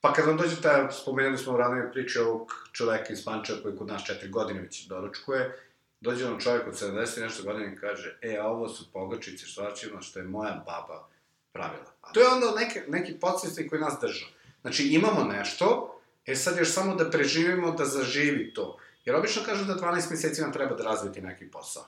Pa 0.00 0.12
kad 0.12 0.26
vam 0.26 0.36
dođete, 0.36 0.88
spomenuli 1.02 1.38
smo 1.38 1.52
u 1.52 1.56
ranoj 1.56 1.92
priči 1.92 2.18
ovog 2.18 2.68
čoveka 2.72 3.12
iz 3.12 3.24
Pančeva 3.24 3.62
koji 3.62 3.76
kod 3.76 3.88
nas 3.88 4.04
četiri 4.04 4.28
godine 4.28 4.60
već 4.60 4.86
doručkuje, 4.86 5.58
dođe 6.00 6.24
vam 6.24 6.40
čovjek 6.40 6.66
od 6.66 6.74
70 6.74 7.18
i 7.18 7.22
nešto 7.22 7.42
godina 7.42 7.72
i 7.72 7.76
kaže, 7.76 8.18
e, 8.22 8.36
a 8.36 8.46
ovo 8.46 8.68
su 8.68 8.92
pogačice 8.92 9.46
švačima 9.46 10.00
što 10.00 10.18
je 10.18 10.24
moja 10.24 10.64
baba 10.66 11.08
pravila. 11.52 11.92
A 12.00 12.12
to 12.12 12.20
je 12.20 12.26
onda 12.26 12.60
neke, 12.60 12.84
neki 12.88 13.12
podsjesti 13.20 13.68
koji 13.68 13.80
nas 13.80 13.94
drža. 14.00 14.26
Znači, 14.60 14.88
imamo 14.88 15.24
nešto, 15.24 15.98
e 16.26 16.34
sad 16.34 16.58
još 16.58 16.72
samo 16.72 16.94
da 16.94 17.10
preživimo, 17.10 17.70
da 17.70 17.84
zaživi 17.84 18.54
to. 18.54 18.78
Jer 19.04 19.16
obično 19.16 19.42
kažu 19.46 19.64
da 19.64 19.74
12 19.74 20.10
meseci 20.10 20.40
nam 20.40 20.52
treba 20.52 20.74
da 20.74 20.84
razviti 20.84 21.20
neki 21.20 21.50
posao. 21.50 21.84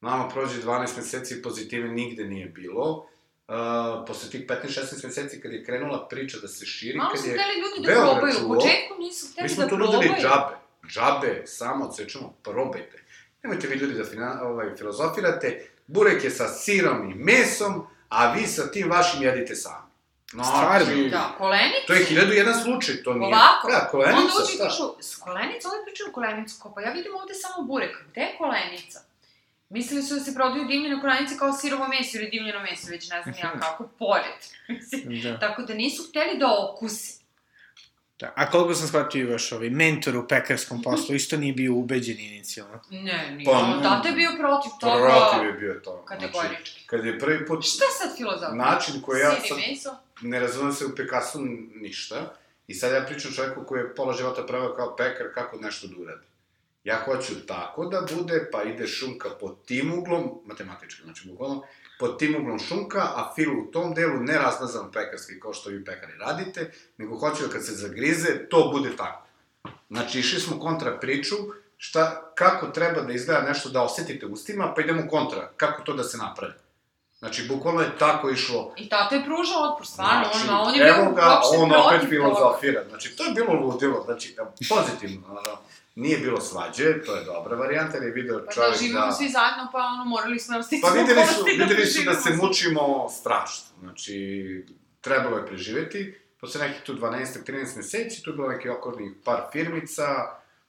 Nama 0.00 0.28
prođe 0.28 0.62
12 0.62 0.96
meseci 0.96 1.42
pozitive 1.42 1.88
nigde 1.88 2.24
nije 2.24 2.46
bilo. 2.46 3.08
Uh, 3.48 3.54
posle 4.06 4.30
tih 4.30 4.46
15-16 4.46 5.04
meseci 5.04 5.40
kad 5.40 5.52
je 5.52 5.64
krenula 5.64 6.08
priča 6.08 6.38
da 6.42 6.48
se 6.48 6.66
širi, 6.66 6.98
Malo 6.98 7.10
kad 7.10 7.20
su 7.20 7.26
je 7.26 7.32
hteli 7.34 7.54
ljudi 7.60 7.86
da 7.86 7.92
Beograd 7.92 8.12
probaju, 8.12 8.36
u 8.46 8.54
početku 8.54 8.94
nisu 8.98 9.26
Mi 9.26 9.32
hteli 9.32 9.48
smo 9.48 9.62
da 9.62 9.68
tu 9.68 9.76
probaju. 9.76 10.00
nudili 10.00 10.14
džabe. 10.22 10.54
Džabe, 10.88 11.42
samo 11.46 11.84
odsečemo, 11.84 12.34
probajte. 12.42 13.04
Nemojte 13.42 13.66
vi 13.66 13.74
ljudi 13.74 13.94
da 13.94 14.04
fina, 14.04 14.40
ovaj, 14.42 14.76
filozofirate. 14.76 15.66
Burek 15.86 16.24
je 16.24 16.30
sa 16.30 16.48
sirom 16.48 17.10
i 17.10 17.14
mesom, 17.14 17.86
a 18.08 18.32
vi 18.32 18.46
sa 18.46 18.70
tim 18.70 18.90
vašim 18.90 19.22
jedite 19.22 19.54
sami. 19.54 19.88
No, 20.32 20.44
Stvarno? 20.44 20.84
znači, 20.84 21.08
Da, 21.10 21.34
kolenicu. 21.38 21.86
To 21.86 21.92
je 21.92 22.04
hiljadu 22.04 22.32
jedan 22.32 22.54
slučaj, 22.62 23.02
to 23.02 23.14
nije... 23.14 23.34
Ovako, 23.34 23.68
Da, 23.70 23.88
kolenica, 23.90 24.20
onda 24.20 24.32
uđe 24.42 24.52
i 24.52 24.54
šta? 24.54 24.64
kažu, 24.64 24.84
s 25.00 25.16
kolenica, 25.16 25.68
ovdje 25.68 25.84
pričaju 25.84 26.12
kolenicu, 26.12 26.56
kao 26.62 26.74
pa 26.74 26.80
ja 26.80 26.90
vidim 26.92 27.14
ovde 27.14 27.34
samo 27.34 27.66
burek, 27.66 27.96
gde 28.10 28.20
je 28.20 28.34
kolenica? 28.38 29.00
Mislili 29.70 30.02
su 30.02 30.14
da 30.14 30.20
se 30.20 30.34
prodaju 30.34 30.64
dimljene 30.64 31.00
kolenice 31.00 31.36
kao 31.38 31.52
sirovo 31.52 31.88
meso 31.88 32.18
ili 32.18 32.30
dimljeno 32.30 32.60
meso, 32.60 32.90
već 32.90 33.10
ne 33.10 33.22
znam 33.22 33.34
ja 33.42 33.52
kako, 33.60 33.88
pored. 33.98 34.38
Mislim, 34.68 35.22
Da. 35.22 35.38
Tako 35.38 35.62
da 35.62 35.74
nisu 35.74 36.02
hteli 36.10 36.38
da 36.38 36.46
okuse. 36.58 37.18
da. 38.20 38.32
A 38.36 38.50
koliko 38.50 38.74
sam 38.74 38.88
shvatio 38.88 39.28
još 39.30 39.52
ovaj 39.52 39.70
mentor 39.70 40.16
u 40.16 40.28
pekarskom 40.28 40.82
poslu, 40.82 41.14
isto 41.14 41.36
nije 41.36 41.52
bio 41.52 41.74
ubeđen 41.74 42.18
inicijalno. 42.20 42.80
Ne, 42.90 43.30
nije. 43.30 43.44
Pa, 43.44 43.76
ne. 43.76 43.82
Tata 43.82 44.08
je 44.08 44.14
bio 44.14 44.30
protiv 44.38 44.70
toga. 44.80 45.28
Protiv 45.30 45.46
je 45.46 45.52
bio 45.52 45.80
to. 45.84 46.04
Kategorički. 46.04 46.70
Znači, 46.70 46.86
kad 46.86 47.04
je 47.04 47.18
prvi 47.18 47.46
put... 47.46 47.64
Šta 47.64 47.84
sad 47.98 48.16
filozofija? 48.16 48.54
Način 48.54 49.02
koji 49.02 49.20
ja 49.20 49.30
sad- 49.30 49.58
meso? 49.70 49.96
ne 50.22 50.40
razumem 50.40 50.72
se 50.72 50.86
u 50.86 50.94
pekasu 50.96 51.38
ništa. 51.74 52.34
I 52.66 52.74
sad 52.74 52.92
ja 52.92 53.04
pričam 53.08 53.32
čovjeku 53.32 53.64
koji 53.64 53.80
je 53.80 53.94
pola 53.94 54.16
života 54.16 54.46
pravio 54.46 54.74
kao 54.76 54.96
pekar 54.96 55.26
kako 55.34 55.56
nešto 55.56 55.86
da 55.86 55.94
uradi. 56.02 56.26
Ja 56.88 56.98
hoću 57.04 57.46
tako 57.46 57.84
da 57.84 58.02
bude, 58.16 58.48
pa 58.52 58.62
ide 58.62 58.86
šunka 58.86 59.28
pod 59.40 59.64
tim 59.64 59.98
uglom, 59.98 60.30
matematički, 60.46 61.02
znači 61.02 61.28
bukvalno, 61.28 61.62
pod 61.98 62.18
tim 62.18 62.36
uglom 62.40 62.58
šunka, 62.58 63.00
a 63.00 63.32
fil 63.34 63.50
u 63.60 63.70
tom 63.72 63.94
delu 63.94 64.20
ne 64.20 64.38
razmazan 64.38 64.92
pekarski 64.92 65.40
kao 65.40 65.52
što 65.52 65.70
vi 65.70 65.84
pekari 65.84 66.12
radite, 66.18 66.72
nego 66.98 67.18
hoću 67.18 67.46
da 67.46 67.52
kad 67.52 67.66
se 67.66 67.72
zagrize, 67.72 68.48
to 68.50 68.70
bude 68.72 68.96
tako. 68.96 69.26
Znači, 69.90 70.18
išli 70.18 70.40
smo 70.40 70.60
kontra 70.60 70.98
priču, 71.00 71.36
šta, 71.76 72.32
kako 72.34 72.66
treba 72.66 73.00
da 73.00 73.12
izgleda 73.12 73.42
nešto 73.42 73.68
da 73.68 73.82
osetite 73.82 74.26
ustima, 74.26 74.72
pa 74.74 74.80
idemo 74.80 75.08
kontra, 75.10 75.50
kako 75.56 75.82
to 75.82 75.92
da 75.92 76.04
se 76.04 76.18
napravi. 76.18 76.54
Znači, 77.18 77.48
bukvalno 77.48 77.80
je 77.80 77.98
tako 77.98 78.30
išlo 78.30 78.74
I 78.76 78.88
tata 78.88 79.14
je 79.14 79.24
pružao 79.24 79.62
otpor, 79.62 79.86
stvarno, 79.86 80.24
Znači, 80.32 80.48
on, 80.48 80.68
on 80.68 80.74
je 80.74 80.84
bio 80.84 80.94
evo 80.94 81.12
ga, 81.12 81.26
uopšte 81.26 81.56
on 81.56 81.68
protiv 81.68 81.86
opet 81.86 82.00
toga. 82.00 82.10
filozofira. 82.10 82.84
Znači, 82.88 83.16
to 83.16 83.24
je 83.24 83.32
bilo 83.32 83.52
ludilo, 83.52 84.02
znači, 84.04 84.36
pozitivno, 84.68 85.26
ono, 85.28 85.58
nije 85.98 86.18
bilo 86.18 86.40
svađe, 86.40 87.02
to 87.02 87.16
je 87.16 87.24
dobra 87.24 87.56
varijanta, 87.56 87.96
jer 87.96 88.06
je 88.06 88.12
video 88.12 88.38
Pa 88.38 88.44
da, 88.44 88.50
čovjek 88.52 88.78
živimo 88.78 89.06
da... 89.06 89.12
svi 89.12 89.28
zajedno, 89.28 89.68
pa 89.72 89.78
ono, 89.78 90.04
morali 90.04 90.38
smo 90.38 90.58
da 90.58 90.64
Pa 90.82 90.88
videli 90.88 91.26
su, 91.26 91.44
videli 91.58 91.86
su 91.86 92.04
da 92.04 92.14
se 92.14 92.30
mučimo 92.42 93.08
strašno, 93.08 93.66
znači, 93.80 94.66
trebalo 95.00 95.36
je 95.36 95.46
preživeti, 95.46 96.18
posle 96.40 96.60
nekih 96.60 96.82
tu 96.82 96.94
12-13 96.94 97.76
meseci, 97.76 98.22
tu 98.22 98.30
je 98.30 98.36
bilo 98.36 98.48
neki 98.48 98.68
okorni 98.68 99.14
par 99.24 99.42
firmica, 99.52 100.04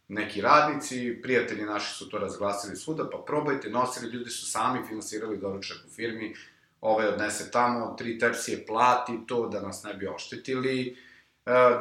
neki 0.07 0.41
radnici, 0.41 1.19
prijatelji 1.23 1.65
naši 1.65 1.95
su 1.95 2.09
to 2.09 2.17
razglasili 2.17 2.75
svuda, 2.75 3.09
pa 3.09 3.17
probajte, 3.17 3.69
nosili, 3.69 4.11
ljudi 4.11 4.29
su 4.29 4.51
sami 4.51 4.79
finansirali 4.87 5.37
doručak 5.37 5.77
u 5.87 5.89
firmi, 5.89 6.35
ovaj 6.81 7.07
odnese 7.07 7.51
tamo, 7.51 7.95
tri 7.97 8.19
tepsije 8.19 8.65
plati 8.65 9.19
to 9.27 9.47
da 9.47 9.61
nas 9.61 9.83
ne 9.83 9.93
bi 9.93 10.07
oštetili, 10.07 10.97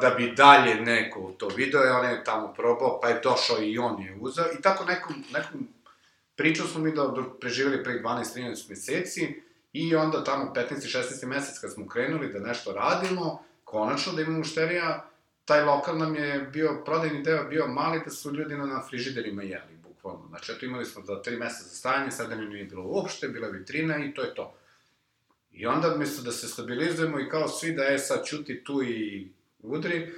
da 0.01 0.15
bi 0.17 0.31
dalje 0.31 0.75
neko 0.75 1.33
to 1.37 1.47
video 1.47 1.85
i 1.85 1.89
on 1.89 2.05
je 2.05 2.23
tamo 2.23 2.53
probao, 2.53 2.99
pa 3.01 3.07
je 3.09 3.19
došao 3.23 3.57
i 3.61 3.77
on 3.77 4.01
je 4.01 4.17
uzao 4.21 4.45
i 4.59 4.61
tako 4.61 4.85
nekom, 4.85 5.23
nekom 5.33 5.67
pričom 6.35 6.67
smo 6.67 6.81
mi 6.81 6.91
da, 6.91 7.13
preživjeli 7.39 7.83
pre 7.83 7.93
12-13 7.93 8.69
meseci 8.69 9.41
i 9.73 9.95
onda 9.95 10.23
tamo 10.23 10.53
15. 10.55 10.97
16. 10.97 11.25
mesec 11.25 11.59
kad 11.59 11.73
smo 11.73 11.87
krenuli 11.87 12.33
da 12.33 12.39
nešto 12.39 12.71
radimo, 12.71 13.43
konačno 13.63 14.13
da 14.13 14.21
imamo 14.21 14.37
mušterija, 14.37 15.05
taj 15.45 15.61
lokal 15.61 15.97
nam 15.97 16.15
je 16.15 16.39
bio, 16.53 16.81
prodajni 16.85 17.23
deo 17.23 17.43
bio 17.43 17.67
mali 17.67 18.01
da 18.05 18.11
su 18.11 18.33
ljudi 18.33 18.55
na, 18.55 18.83
frižiderima 18.89 19.43
jeli, 19.43 19.77
bukvalno. 19.83 20.27
Znači, 20.29 20.51
eto 20.51 20.65
imali 20.65 20.85
smo 20.85 21.05
za 21.05 21.21
tri 21.21 21.37
meseca 21.37 21.63
za 21.63 21.75
stajanje, 21.75 22.11
sada 22.11 22.35
nam 22.35 22.49
nije 22.49 22.65
bilo 22.65 22.83
uopšte, 22.83 23.27
bila 23.27 23.47
je 23.47 23.53
vitrina 23.53 24.05
i 24.05 24.13
to 24.13 24.21
je 24.21 24.35
to. 24.35 24.55
I 25.51 25.65
onda, 25.65 25.97
mesto 25.97 26.21
da 26.21 26.31
se 26.31 26.47
stabilizujemo 26.47 27.19
i 27.19 27.29
kao 27.29 27.47
svi 27.47 27.71
da 27.71 27.83
je 27.83 27.99
sad 27.99 28.25
čuti 28.25 28.63
tu 28.63 28.83
i 28.83 29.27
udri, 29.63 30.13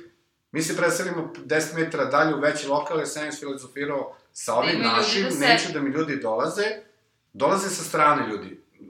mi 0.51 0.61
se 0.61 0.77
preselimo 0.77 1.33
10 1.45 1.75
metara 1.75 2.05
dalje 2.05 2.35
u 2.35 2.39
veći 2.39 2.67
lokal, 2.67 2.97
jer 2.97 3.07
sam 3.07 3.23
ja 3.23 3.29
isfilozofirao 3.29 4.15
sa 4.33 4.55
ovim 4.55 4.71
ljudi 4.71 4.83
našim, 4.83 5.23
da 5.23 5.31
sede. 5.31 5.47
neću 5.47 5.73
da 5.73 5.81
mi 5.81 5.89
ljudi 5.89 6.15
dolaze, 6.15 6.65
dolaze 7.33 7.69
sa 7.69 7.83
strane 7.83 8.27
ljudi. 8.27 8.61
E, 8.79 8.85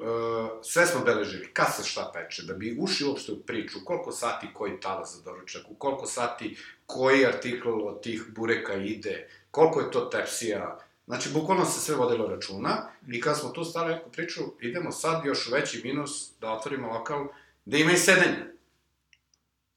sve 0.64 0.86
smo 0.86 1.02
beležili, 1.06 1.54
kad 1.54 1.68
se 1.76 1.84
šta 1.84 2.12
peče, 2.14 2.44
da 2.44 2.54
bi 2.54 2.78
ušli 2.80 3.08
uopšte 3.08 3.32
u 3.32 3.40
priču, 3.40 3.80
koliko 3.86 4.12
sati 4.12 4.48
koji 4.54 4.80
talas 4.80 5.16
za 5.16 5.24
doručak, 5.24 5.62
u 5.70 5.76
koliko 5.76 6.06
sati 6.06 6.58
koji 6.86 7.26
artikl 7.26 7.70
od 7.70 8.02
tih 8.04 8.24
bureka 8.36 8.74
ide, 8.74 9.28
koliko 9.52 9.80
je 9.80 9.92
to 9.92 10.00
tepsija, 10.00 10.80
Znači, 11.08 11.30
bukvalno 11.34 11.66
se 11.66 11.80
sve 11.80 11.96
vodilo 11.96 12.28
računa 12.28 12.88
i 13.08 13.22
kad 13.22 13.40
smo 13.40 13.50
tu 13.50 13.64
stali 13.64 13.94
neku 13.94 14.10
priču, 14.10 14.42
idemo 14.60 14.92
sad 14.92 15.26
još 15.26 15.48
u 15.48 15.52
veći 15.54 15.82
minus 15.84 16.32
da 16.42 16.52
otvorimo 16.52 16.88
lokal 16.88 17.28
da 17.66 17.78
ima 17.78 17.92
i 17.92 17.98
sedenje. 17.98 18.51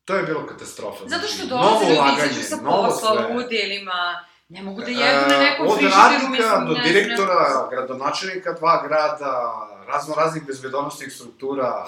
To 0.04 0.14
je 0.16 0.23
bilo 0.23 0.46
katastrofa. 0.46 1.04
Zato 1.06 1.26
što 1.26 1.37
Znači, 1.37 1.49
dolaze 1.49 1.84
ljudi, 1.84 1.99
ulaganje, 1.99 2.30
izađu 2.30 2.46
sa 2.49 2.56
posla 2.56 3.28
u 3.30 3.37
udelima, 3.37 4.25
ne 4.49 4.62
mogu 4.62 4.80
da 4.80 4.90
jedu 4.90 5.28
na 5.28 5.34
E, 5.34 5.38
nekom 5.38 5.66
Od 5.66 5.75
frižideru, 5.75 6.00
radnika 6.00 6.30
mislim, 6.30 6.66
do 6.68 6.75
ne 6.75 6.82
direktora, 6.82 7.68
gradonačelnika 7.70 8.52
dva 8.52 8.82
grada, 8.87 9.52
razno 9.88 10.14
raznih 10.14 10.42
bezbedonosnih 10.46 11.12
struktura, 11.12 11.87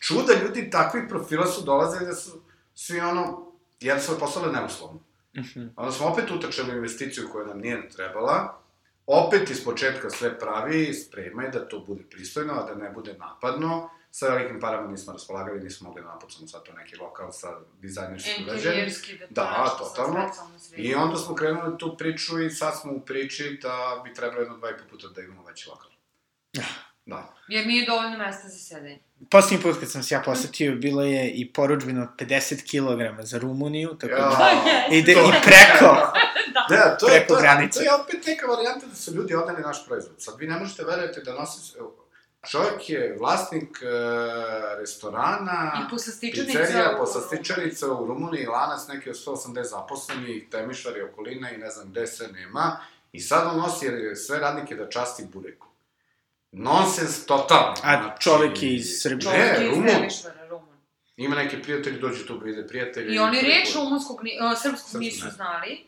čuda 0.00 0.32
ljudi 0.42 0.70
takvih 0.70 1.04
profila 1.08 1.46
su 1.46 1.64
dolazili 1.64 2.06
da 2.06 2.14
su 2.14 2.30
svi 2.74 3.00
ono, 3.00 3.46
jednostavno 3.80 4.20
poslali 4.20 4.52
neuslovno. 4.52 5.00
Mhm. 5.38 5.66
Onda 5.76 5.92
smo 5.92 6.06
opet 6.06 6.30
utrčali 6.30 6.72
u 6.72 6.76
investiciju 6.76 7.28
koja 7.32 7.46
nam 7.46 7.58
nije 7.58 7.88
trebala, 7.88 8.60
opet 9.08 9.50
iz 9.50 9.64
početka 9.64 10.10
sve 10.10 10.38
pravi, 10.38 10.94
spremaj 10.94 11.50
da 11.50 11.68
to 11.68 11.78
bude 11.80 12.02
pristojno, 12.10 12.52
a 12.52 12.66
da 12.66 12.74
ne 12.74 12.90
bude 12.90 13.14
napadno. 13.18 13.90
Sa 14.10 14.28
velikim 14.28 14.60
parama 14.60 14.88
nismo 14.88 15.12
raspolagali, 15.12 15.60
nismo 15.60 15.88
mogli 15.88 16.02
da 16.02 16.08
napucamo 16.08 16.48
sad 16.48 16.62
to 16.62 16.72
neki 16.72 16.96
lokal 16.96 17.32
sa 17.32 17.48
dizajnerskim 17.80 18.44
urađenim. 18.44 18.56
Interijerski, 18.56 19.18
da 19.18 19.26
to 19.26 19.34
Da, 19.34 19.76
totalno. 19.78 20.30
I 20.76 20.94
onda 20.94 21.16
smo 21.16 21.34
krenuli 21.34 21.78
tu 21.78 21.96
priču 21.96 22.40
i 22.40 22.50
sad 22.50 22.80
smo 22.80 22.92
u 22.92 23.00
priči 23.00 23.58
da 23.62 24.02
bi 24.04 24.14
trebalo 24.14 24.40
jedno 24.40 24.56
dva 24.56 24.70
i 24.70 24.76
po 24.78 24.84
puta 24.90 25.08
da 25.08 25.22
imamo 25.22 25.44
veći 25.44 25.68
lokal. 25.68 25.90
Da. 27.08 27.34
Jer 27.48 27.66
nije 27.66 27.86
dovoljno 27.86 28.18
mesta 28.18 28.48
za 28.48 28.58
sedenje. 28.58 28.98
Poslednji 29.30 29.62
put 29.62 29.80
kad 29.80 29.90
sam 29.90 30.02
se 30.02 30.14
ja 30.14 30.20
posetio, 30.20 30.74
bilo 30.76 31.02
je 31.04 31.30
i 31.30 31.52
poručbeno 31.52 32.02
od 32.02 32.08
50 32.18 32.62
kg 32.62 33.22
za 33.22 33.38
Rumuniju, 33.38 33.94
tako 33.94 34.12
da... 34.12 34.18
Ja. 34.18 34.86
Ide 34.98 35.14
to- 35.14 35.20
i 35.20 35.32
preko. 35.42 36.12
Da, 36.68 36.96
to 36.96 37.08
je, 37.08 37.12
Preko 37.12 37.28
to, 37.28 37.36
je, 37.36 37.42
granice. 37.42 37.78
to 37.78 37.84
je 37.84 37.94
opet 37.94 38.26
neka 38.26 38.46
varijanta 38.46 38.86
da 38.86 38.94
su 38.94 39.14
ljudi 39.14 39.34
odneli 39.34 39.62
naš 39.62 39.86
proizvod. 39.86 40.14
Sad 40.18 40.34
vi 40.38 40.46
ne 40.46 40.58
možete 40.58 40.84
verujete 40.84 41.20
da 41.20 41.34
nosi... 41.34 41.72
Čovjek 42.50 42.90
je 42.90 43.16
vlasnik 43.20 43.78
e, 43.82 43.86
restorana, 44.78 45.86
I 46.22 46.30
pizzerija, 46.44 46.90
u- 46.92 47.04
u 47.94 48.06
Rumuniji, 48.06 48.46
lanac 48.46 48.88
neki 48.88 49.10
od 49.10 49.16
180 49.16 49.62
zaposlenih, 49.64 50.48
temišvar 50.50 50.96
i 50.96 51.02
okolina 51.02 51.50
i 51.50 51.56
ne 51.56 51.70
znam 51.70 51.90
gde 51.90 52.06
sve 52.06 52.28
nema. 52.28 52.80
I 53.12 53.20
sad 53.20 53.46
on 53.46 53.56
nosi 53.56 53.86
sve 54.16 54.38
radnike 54.38 54.74
da 54.74 54.88
časti 54.88 55.26
bureku. 55.32 55.67
Nonsens 56.52 57.26
totalno. 57.26 57.74
A 57.82 58.16
čovek 58.18 58.62
je 58.62 58.74
iz 58.74 59.02
Srbije. 59.02 59.20
Čovjek 59.20 59.58
Ne, 59.58 59.64
je 59.64 60.06
iz 60.06 60.26
Rumun. 60.50 60.78
Ima 61.16 61.36
neki 61.36 61.62
prijatelji, 61.62 62.00
dođu 62.00 62.26
tu, 62.26 62.38
vide 62.38 62.66
prijatelji. 62.66 63.14
I 63.14 63.18
oni 63.18 63.40
reč 63.40 63.74
rumunskog, 63.74 64.20
ni, 64.22 64.30
uh, 64.40 64.58
srpskog 64.58 65.00
nisu 65.00 65.24
ne. 65.24 65.30
znali. 65.30 65.86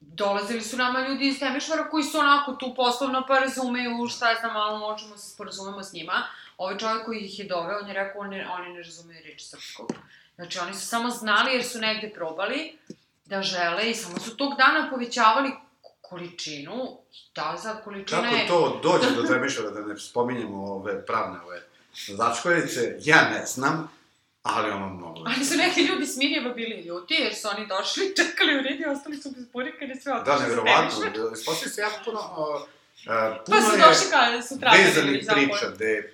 Dolazili 0.00 0.60
su 0.60 0.76
nama 0.76 1.08
ljudi 1.08 1.28
iz 1.28 1.38
Temišvara 1.38 1.90
koji 1.90 2.04
su 2.04 2.18
onako 2.18 2.52
tu 2.52 2.74
poslovno 2.76 3.24
pa 3.28 3.38
razumeju 3.38 4.08
šta 4.08 4.34
znam, 4.40 4.52
malo 4.52 4.78
možemo 4.78 5.16
se 5.16 5.30
sporazumemo 5.30 5.82
s 5.82 5.92
njima. 5.92 6.26
Ovaj 6.56 6.78
čovjek 6.78 7.04
koji 7.04 7.20
ih 7.20 7.38
je 7.38 7.44
doveo, 7.44 7.78
on 7.78 7.88
je 7.88 7.94
rekao, 7.94 8.20
oni, 8.20 8.44
oni 8.44 8.72
ne 8.74 8.82
razumeju 8.82 9.20
reč 9.24 9.42
srpskog. 9.42 9.92
Znači, 10.34 10.58
oni 10.58 10.74
su 10.74 10.86
samo 10.86 11.10
znali 11.10 11.52
jer 11.52 11.64
su 11.64 11.78
negde 11.78 12.10
probali 12.14 12.78
da 13.24 13.42
žele 13.42 13.90
i 13.90 13.94
samo 13.94 14.18
su 14.18 14.36
tog 14.36 14.56
dana 14.56 14.90
povećavali 14.90 15.52
količinu. 16.10 16.98
I 17.12 17.34
ta 17.34 17.58
sad 17.58 17.84
količina 17.84 18.22
Kako 18.22 18.34
je... 18.36 18.48
to 18.48 18.80
dođe 18.82 19.14
do 19.16 19.22
Temišvara, 19.22 19.70
da 19.70 19.80
ne 19.80 19.98
spominjemo 19.98 20.64
ove 20.64 21.06
pravne 21.06 21.40
ove 21.40 21.62
začkoljice, 22.08 22.96
ja 23.00 23.30
ne 23.30 23.46
znam, 23.46 23.90
Ali 24.42 24.70
ono 24.70 24.88
mnogo... 24.88 25.20
Ali 25.26 25.44
su 25.44 25.56
neki 25.56 25.82
ljudi 25.82 26.06
s 26.06 26.16
Mirjeva 26.16 26.54
bili 26.54 26.82
ljuti, 26.82 27.14
jer 27.14 27.34
su 27.34 27.48
oni 27.56 27.66
došli, 27.66 28.02
čekali 28.18 28.58
u 28.58 28.62
redi, 28.62 28.84
ostali 28.86 29.16
su 29.16 29.30
bez 29.30 29.44
jer 29.80 29.90
je 29.90 30.00
sve 30.00 30.12
Da, 30.12 30.20
otišlo 30.20 30.40
nevjerovatno. 30.40 30.90
spremiše. 30.90 31.20
Ispostavio 31.32 31.72
se 31.74 31.80
jako 31.80 31.96
puno... 32.04 32.20
Uh, 32.20 32.62
Pa 33.06 33.42
puno 33.46 33.60
su 33.60 33.76
je 33.76 33.78
došli 33.78 34.06
kada 34.10 34.42
su 34.42 34.60
tražili 34.60 34.84
vezanih 34.84 35.24
zapoj. 35.24 35.44
priča, 35.44 35.70
gde 35.74 36.12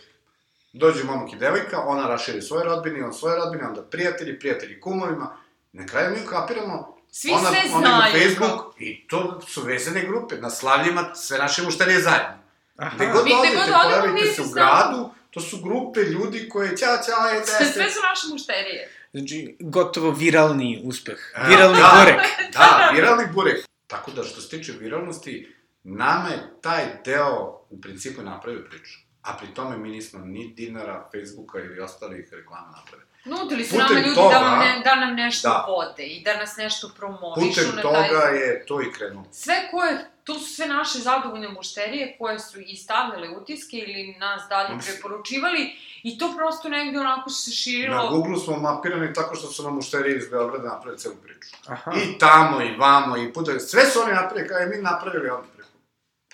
dođe 0.72 1.04
momak 1.04 1.32
i 1.32 1.36
devojka, 1.36 1.80
ona 1.80 2.08
raširi 2.08 2.42
svoje 2.42 2.64
rodbine, 2.64 3.04
on 3.04 3.14
svoje 3.14 3.36
rodbine, 3.36 3.66
onda 3.66 3.82
prijatelji, 3.82 4.38
prijatelji 4.38 4.80
kumovima. 4.80 5.36
Na 5.72 5.86
kraju 5.86 6.10
mi 6.16 6.26
kapiramo, 6.26 6.95
Svi 7.18 7.30
ona, 7.32 7.50
sve 7.50 7.60
ona 7.72 7.88
ima 7.88 7.96
znaju. 7.98 8.12
Facebook 8.14 8.50
kao- 8.52 8.74
i 8.78 9.08
to 9.08 9.40
su 9.42 9.62
vezane 9.62 10.00
grupe. 10.02 10.36
Na 10.36 10.50
slavljima 10.50 11.14
sve 11.14 11.38
naše 11.38 11.62
mušterije 11.62 12.00
zajedno. 12.00 12.36
Aha. 12.76 12.96
Gde 12.96 13.06
god 13.06 13.20
odete, 13.20 13.72
pojavite 13.82 14.26
se 14.26 14.42
u 14.42 14.50
gradu, 14.50 15.10
to 15.30 15.40
su 15.40 15.58
grupe 15.58 16.00
ljudi 16.02 16.48
koje 16.48 16.76
ćao, 16.76 16.92
je, 16.92 17.00
Sve, 17.46 17.58
deste. 17.58 17.64
sve 17.74 17.90
su 17.90 17.98
naše 18.00 18.26
mušterije. 18.32 18.90
Znači, 19.12 19.56
gotovo 19.60 20.10
viralni 20.10 20.80
uspeh. 20.84 21.18
E, 21.36 21.48
Viralni 21.48 21.78
da. 21.78 21.90
burek. 21.94 22.52
Da, 22.52 22.90
viralni 22.94 23.24
burek. 23.34 23.64
Tako 23.86 24.10
da, 24.10 24.22
što 24.22 24.40
se 24.40 24.48
tiče 24.48 24.72
viralnosti, 24.72 25.54
nama 25.82 26.28
je 26.28 26.52
taj 26.62 26.84
deo 27.04 27.38
u 27.70 27.80
principu 27.80 28.22
napravio 28.22 28.64
priču. 28.70 28.92
A 29.22 29.36
pri 29.36 29.48
tome 29.48 29.76
mi 29.76 29.88
nismo 29.88 30.18
ni 30.20 30.48
dinara, 30.48 31.08
Facebooka 31.12 31.58
ili 31.58 31.80
ostalih 31.80 32.28
reklama 32.32 32.72
napravili. 32.76 33.08
Nudili 33.26 33.64
su 33.64 33.70
Putem 33.70 33.86
nama 33.86 34.00
ljudi 34.00 34.14
toga- 34.14 34.34
da, 34.34 34.40
nam 34.40 34.58
ne, 34.58 34.82
da 34.84 34.94
nam 34.94 35.14
nešto 35.14 35.48
Da. 35.48 35.64
vode 35.68 36.02
i 36.02 36.22
da 36.22 36.36
nas 36.36 36.56
nešto 36.56 36.90
promovišu 36.96 37.60
Putem 37.60 37.76
na 37.76 37.82
toga 37.82 38.20
taj... 38.20 38.36
je 38.36 38.66
to 38.66 38.82
i 38.82 38.92
krenulo. 38.92 39.26
Sve 39.32 39.68
koje, 39.70 40.10
tu 40.24 40.34
su 40.34 40.54
sve 40.54 40.66
naše 40.66 40.98
zadovoljne 40.98 41.48
mušterije 41.48 42.16
koje 42.18 42.38
su 42.40 42.60
i 42.60 42.76
stavljale 42.76 43.28
utiske 43.30 43.76
ili 43.76 44.14
nas 44.14 44.42
dalje 44.48 44.78
preporučivali 44.86 45.72
i 46.02 46.18
to 46.18 46.32
prosto 46.36 46.68
negde 46.68 47.00
onako 47.00 47.30
se 47.30 47.50
širilo. 47.50 47.96
Na 47.96 48.10
Google 48.10 48.38
smo 48.38 48.56
mapirani 48.56 49.12
tako 49.12 49.34
što 49.34 49.46
su 49.46 49.62
nam 49.62 49.74
mušterije 49.74 50.16
iz 50.18 50.28
Beograda 50.30 50.68
napravili 50.68 50.98
celu 50.98 51.14
priču. 51.14 51.56
Aha. 51.66 51.92
I 51.96 52.18
tamo, 52.18 52.62
i 52.62 52.76
vamo, 52.76 53.16
i 53.16 53.32
puta. 53.32 53.60
Sve 53.60 53.84
su 53.84 54.00
oni 54.00 54.12
napravili, 54.12 54.48
kao 54.48 54.58
je 54.58 54.66
mi 54.66 54.76
napravili 54.76 55.28
ovdje 55.30 55.50
preko. 55.52 55.68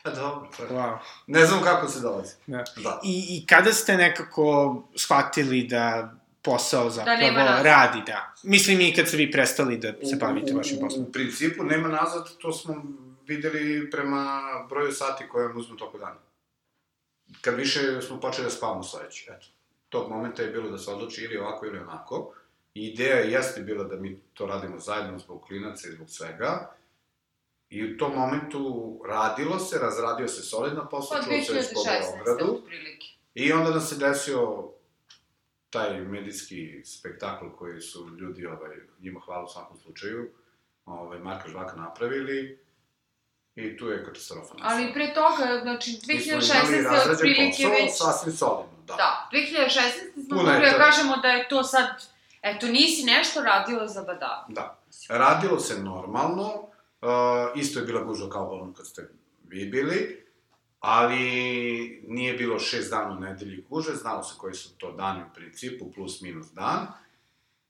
Pa 0.03 0.11
dobro, 0.11 0.49
pa. 0.59 0.65
Wow. 0.65 0.99
Ne 1.27 1.47
znam 1.47 1.63
kako 1.63 1.89
se 1.89 2.01
dolazi. 2.01 2.35
Da. 2.47 2.65
Da. 2.77 3.01
I, 3.05 3.27
I 3.31 3.47
kada 3.47 3.73
ste 3.73 3.97
nekako 3.97 4.77
shvatili 4.97 5.63
da 5.63 6.13
posao 6.43 6.91
zapravo 6.91 7.21
nema 7.21 7.45
nazad. 7.45 7.65
radi, 7.65 8.03
da. 8.07 8.35
Mislim 8.43 8.81
i 8.81 8.95
kad 8.95 9.09
ste 9.09 9.17
vi 9.17 9.31
prestali 9.31 9.79
da 9.79 9.93
se 9.93 10.17
bavite 10.21 10.55
vašim 10.55 10.79
poslom. 10.81 11.05
u 11.05 11.13
principu 11.13 11.65
nema 11.65 11.89
nazad, 11.89 12.37
to 12.39 12.53
smo 12.53 12.85
videli 13.27 13.91
prema 13.91 14.41
broju 14.69 14.93
sati 14.93 15.29
koje 15.29 15.49
vam 15.49 15.57
uzmu 15.57 15.77
toko 15.77 15.99
dana. 15.99 16.19
Kad 17.41 17.55
više 17.55 18.03
smo 18.03 18.21
počeli 18.21 18.45
da 18.45 18.51
spavamo 18.51 18.83
sledeći, 18.83 19.31
eto. 19.31 19.47
Tog 19.89 20.11
momenta 20.11 20.43
je 20.43 20.51
bilo 20.51 20.71
da 20.71 20.79
se 20.79 20.91
odluči 20.91 21.25
ili 21.25 21.37
ovako 21.37 21.67
ili 21.67 21.79
onako. 21.79 22.33
Ideja 22.75 23.17
jeste 23.17 23.61
bila 23.61 23.85
da 23.85 23.97
mi 23.97 24.21
to 24.35 24.47
radimo 24.47 24.79
zajedno 24.79 25.19
zbog 25.19 25.43
klinaca 25.47 25.89
i 25.89 25.93
zbog 25.93 26.11
svega. 26.11 26.75
I 27.71 27.95
u 27.95 27.97
tom 27.97 28.13
momentu 28.15 29.01
radilo 29.09 29.59
se, 29.59 29.79
razradio 29.79 30.29
se 30.29 30.43
solidno 30.43 30.89
posao, 30.89 31.19
Od 31.19 31.25
čuo 31.25 31.43
se 31.43 31.53
2016. 31.53 32.25
Beogradu. 32.25 32.63
I 33.35 33.53
onda 33.53 33.71
nam 33.71 33.81
se 33.81 33.97
desio 33.97 34.69
taj 35.73 36.01
medijski 36.01 36.83
spektakl 36.85 37.45
koji 37.59 37.81
su 37.81 38.09
ljudi, 38.21 38.47
ovaj, 38.47 38.77
njima 39.01 39.21
hvala 39.21 39.45
u 39.45 39.49
svakom 39.49 39.79
slučaju, 39.79 40.31
ovaj, 40.87 41.19
Marka 41.19 41.49
Žvaka 41.49 41.77
napravili 41.77 42.59
i 43.55 43.77
tu 43.77 43.89
je 43.89 44.05
katastrofa. 44.05 44.55
Ali 44.61 44.93
pre 44.93 45.15
toga, 45.15 45.61
znači, 45.63 45.91
Mi 46.07 46.21
smo 46.21 46.33
imali 46.33 46.47
2016. 46.47 46.73
je 46.73 46.83
razrađen 46.83 47.13
otprilike 47.13 47.63
posao, 47.63 47.85
već... 47.85 47.93
sasvim 47.99 48.33
solidno, 48.33 48.79
da. 48.87 48.95
Da, 48.97 49.29
2016. 49.33 50.27
smo 50.27 50.37
mogli 50.37 50.61
da 50.61 50.79
kažemo 50.79 51.17
da 51.17 51.29
je 51.29 51.49
to 51.49 51.63
sad... 51.63 51.87
Eto, 52.43 52.67
nisi 52.67 53.05
nešto 53.05 53.43
radila 53.43 53.89
za 53.89 54.03
badava. 54.03 54.47
Da. 54.49 54.79
Radilo 55.09 55.61
se 55.61 55.83
normalno, 55.83 56.45
uh, 56.55 57.09
isto 57.57 57.81
je 57.81 57.87
bila 57.87 58.03
gužva 58.03 58.31
kao 58.31 58.47
balon 58.47 58.75
kad 58.75 58.87
ste 58.87 59.09
vi 59.49 59.67
bili, 59.67 60.22
ali 60.83 61.19
nije 62.09 62.33
bilo 62.35 62.59
šest 62.59 62.91
dana 62.91 63.11
u 63.11 63.21
nedelji 63.21 63.65
gužve, 63.69 63.95
znalo 63.95 64.23
se 64.23 64.35
koji 64.39 64.55
su 64.55 64.75
to 64.75 64.93
dani 64.93 65.23
u 65.23 65.35
principu, 65.35 65.93
plus 65.93 66.21
minus 66.21 66.47
dan. 66.47 66.87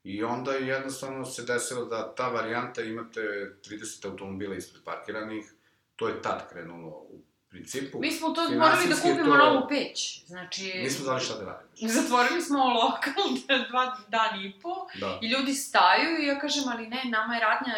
I 0.03 0.23
onda 0.23 0.51
je 0.51 0.67
jednostavno 0.67 1.25
se 1.25 1.43
desilo 1.43 1.85
da 1.85 2.15
ta 2.15 2.27
varijanta 2.27 2.81
imate 2.81 3.21
30 3.61 4.05
automobila 4.05 4.55
ispred 4.55 4.83
parkiranih, 4.83 5.53
to 5.95 6.07
je 6.07 6.21
tad 6.21 6.49
krenulo 6.49 6.87
u 6.89 7.19
principu. 7.49 7.99
Mi 7.99 8.11
smo 8.11 8.29
to 8.29 8.41
morali 8.49 8.87
da 8.89 8.95
kupimo 8.95 9.23
to- 9.27 9.37
novu 9.37 9.67
peć. 9.69 10.25
Znači, 10.25 10.63
Nismo 10.75 11.03
znali 11.05 11.21
šta 11.21 11.33
da 11.35 11.45
radimo. 11.45 11.69
zatvorili 11.91 12.41
smo 12.41 12.57
lokal 12.81 13.23
dva 13.69 13.97
dan 14.07 14.41
i 14.41 14.53
po 14.61 14.69
Da. 14.99 15.19
i 15.21 15.27
ljudi 15.27 15.53
staju 15.53 16.21
i 16.21 16.25
ja 16.25 16.39
kažem, 16.39 16.63
ali 16.67 16.87
ne, 16.87 17.01
nama 17.05 17.33
je 17.35 17.41
radnja 17.41 17.73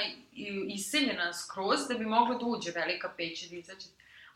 iseljena 0.70 1.34
skroz 1.34 1.80
da 1.90 1.94
bi 1.94 2.06
mogla 2.06 2.36
da 2.36 2.46
uđe 2.46 2.72
velika 2.72 3.10
peć 3.18 3.44
i 3.44 3.62
da 3.62 3.74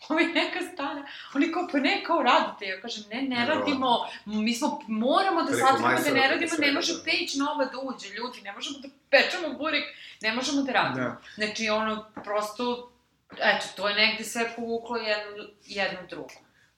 Ovi 0.08 0.26
neka 0.26 0.60
stane, 0.74 1.04
oni 1.36 1.52
kao, 1.52 1.68
pa 1.72 1.78
ne, 1.78 2.04
kao 2.04 2.24
radite. 2.24 2.66
Ja 2.66 2.82
kažem, 2.82 3.04
ne, 3.12 3.22
ne 3.22 3.46
radimo, 3.46 3.98
mi 4.26 4.54
smo, 4.54 4.82
moramo 4.88 5.44
da 5.44 5.58
shvatimo 5.58 5.88
da 5.88 6.22
ne 6.22 6.28
radimo, 6.28 6.52
ne 6.60 6.72
može 6.72 6.94
da. 6.94 7.04
peć 7.04 7.36
nova 7.36 7.66
da 7.66 7.78
uđe, 7.84 8.10
ljudi, 8.10 8.42
ne 8.42 8.54
možemo 8.54 8.80
da 8.80 8.88
pečemo 9.10 9.58
burek, 9.58 9.84
ne 10.22 10.34
možemo 10.34 10.62
da 10.62 10.72
radimo. 10.72 11.06
Da. 11.06 11.22
Znači, 11.36 11.70
ono, 11.70 12.06
prosto, 12.24 12.92
eto, 13.32 13.66
to 13.76 13.90
je 13.90 13.96
negde 13.96 14.24
sve 14.24 14.54
povuklo 14.56 14.98
jedno, 14.98 15.44
jedno 15.66 16.00
drugo. 16.10 16.34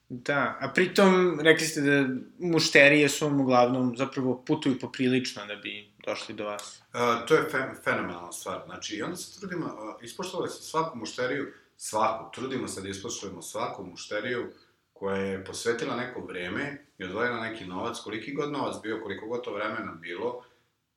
Da, 0.10 0.57
a 0.60 0.69
pritom 0.75 1.39
rekli 1.39 1.67
ste 1.67 1.81
da 1.81 2.07
mušterije 2.39 3.10
su 3.10 3.25
vam 3.25 3.39
uglavnom 3.39 3.97
zapravo 3.97 4.43
putuju 4.47 4.79
poprilično 4.79 5.45
da 5.45 5.55
bi 5.55 5.91
došli 6.05 6.36
do 6.36 6.45
vas. 6.45 6.81
Uh, 6.93 7.27
to 7.27 7.36
je 7.36 7.49
fe, 7.51 7.57
fenomenalna 7.84 8.31
stvar. 8.31 8.62
Znači, 8.65 8.95
i 8.95 9.01
onda 9.01 9.15
se 9.15 9.39
trudimo, 9.39 9.65
uh, 9.65 10.03
ispoštovali 10.03 10.49
se 10.49 10.63
svaku 10.63 10.97
mušteriju, 10.97 11.53
svaku, 11.81 12.31
trudimo 12.35 12.67
se 12.67 12.81
da 12.81 12.89
ispoštujemo 12.89 13.41
svaku 13.41 13.83
mušteriju 13.83 14.53
koja 14.93 15.15
je 15.15 15.45
posvetila 15.45 15.95
neko 15.95 16.21
vreme 16.21 16.85
i 16.97 17.03
odvojila 17.03 17.39
neki 17.39 17.65
novac, 17.65 17.99
koliki 17.99 18.33
god 18.33 18.51
novac 18.51 18.75
bio, 18.83 18.99
koliko 19.03 19.25
god 19.25 19.43
to 19.43 19.53
vremena 19.53 19.91
bilo, 19.91 20.43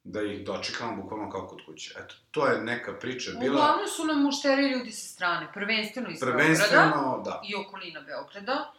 da 0.04 0.22
ih 0.22 0.44
dočekamo 0.44 1.02
bukvalno 1.02 1.30
kao 1.30 1.46
kod 1.46 1.58
kuće. 1.66 1.94
Eto, 2.04 2.14
to 2.30 2.46
je 2.46 2.62
neka 2.62 2.92
priča 2.92 3.30
bila... 3.40 3.54
Uglavnom 3.54 3.88
su 3.88 4.04
nam 4.04 4.22
mušteri 4.22 4.68
ljudi 4.68 4.92
sa 4.92 5.08
strane, 5.08 5.48
prvenstveno 5.54 6.10
iz 6.10 6.20
Beograda 6.20 6.38
Prvenstveno, 6.38 7.22
da. 7.24 7.42
i 7.48 7.54
okolina 7.54 8.00
Beograda. 8.00 8.72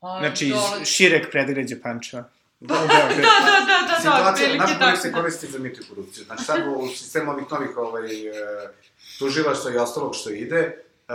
A, 0.00 0.18
Znači, 0.18 0.46
iz 0.46 0.54
dole- 0.54 0.84
šireg 0.84 1.30
predgrađa 1.30 1.76
Pančeva. 1.82 2.24
Da, 2.60 2.74
U 2.74 2.86
Beogradu. 2.94 3.22
Da, 3.22 3.36
da, 3.46 3.66
da, 3.66 3.86
da, 3.86 3.92
da, 3.92 4.00
Situacija, 4.00 4.30
otprilike 4.30 4.58
naš 4.58 4.78
burek 4.78 4.98
se 4.98 5.12
koristi 5.12 5.46
za 5.46 5.58
mit 5.58 5.78
i 5.80 5.88
korupciju. 5.88 6.24
Znači, 6.24 6.44
sad 6.44 6.60
u 6.76 6.88
sistemu 6.88 7.30
ovih 7.30 7.44
novih 7.50 7.76
ovaj, 7.76 8.28
e, 8.28 8.32
tužilaštva 9.18 9.70
i 9.70 9.76
ostalog 9.76 10.14
što 10.14 10.30
ide, 10.30 10.83
e, 11.08 11.14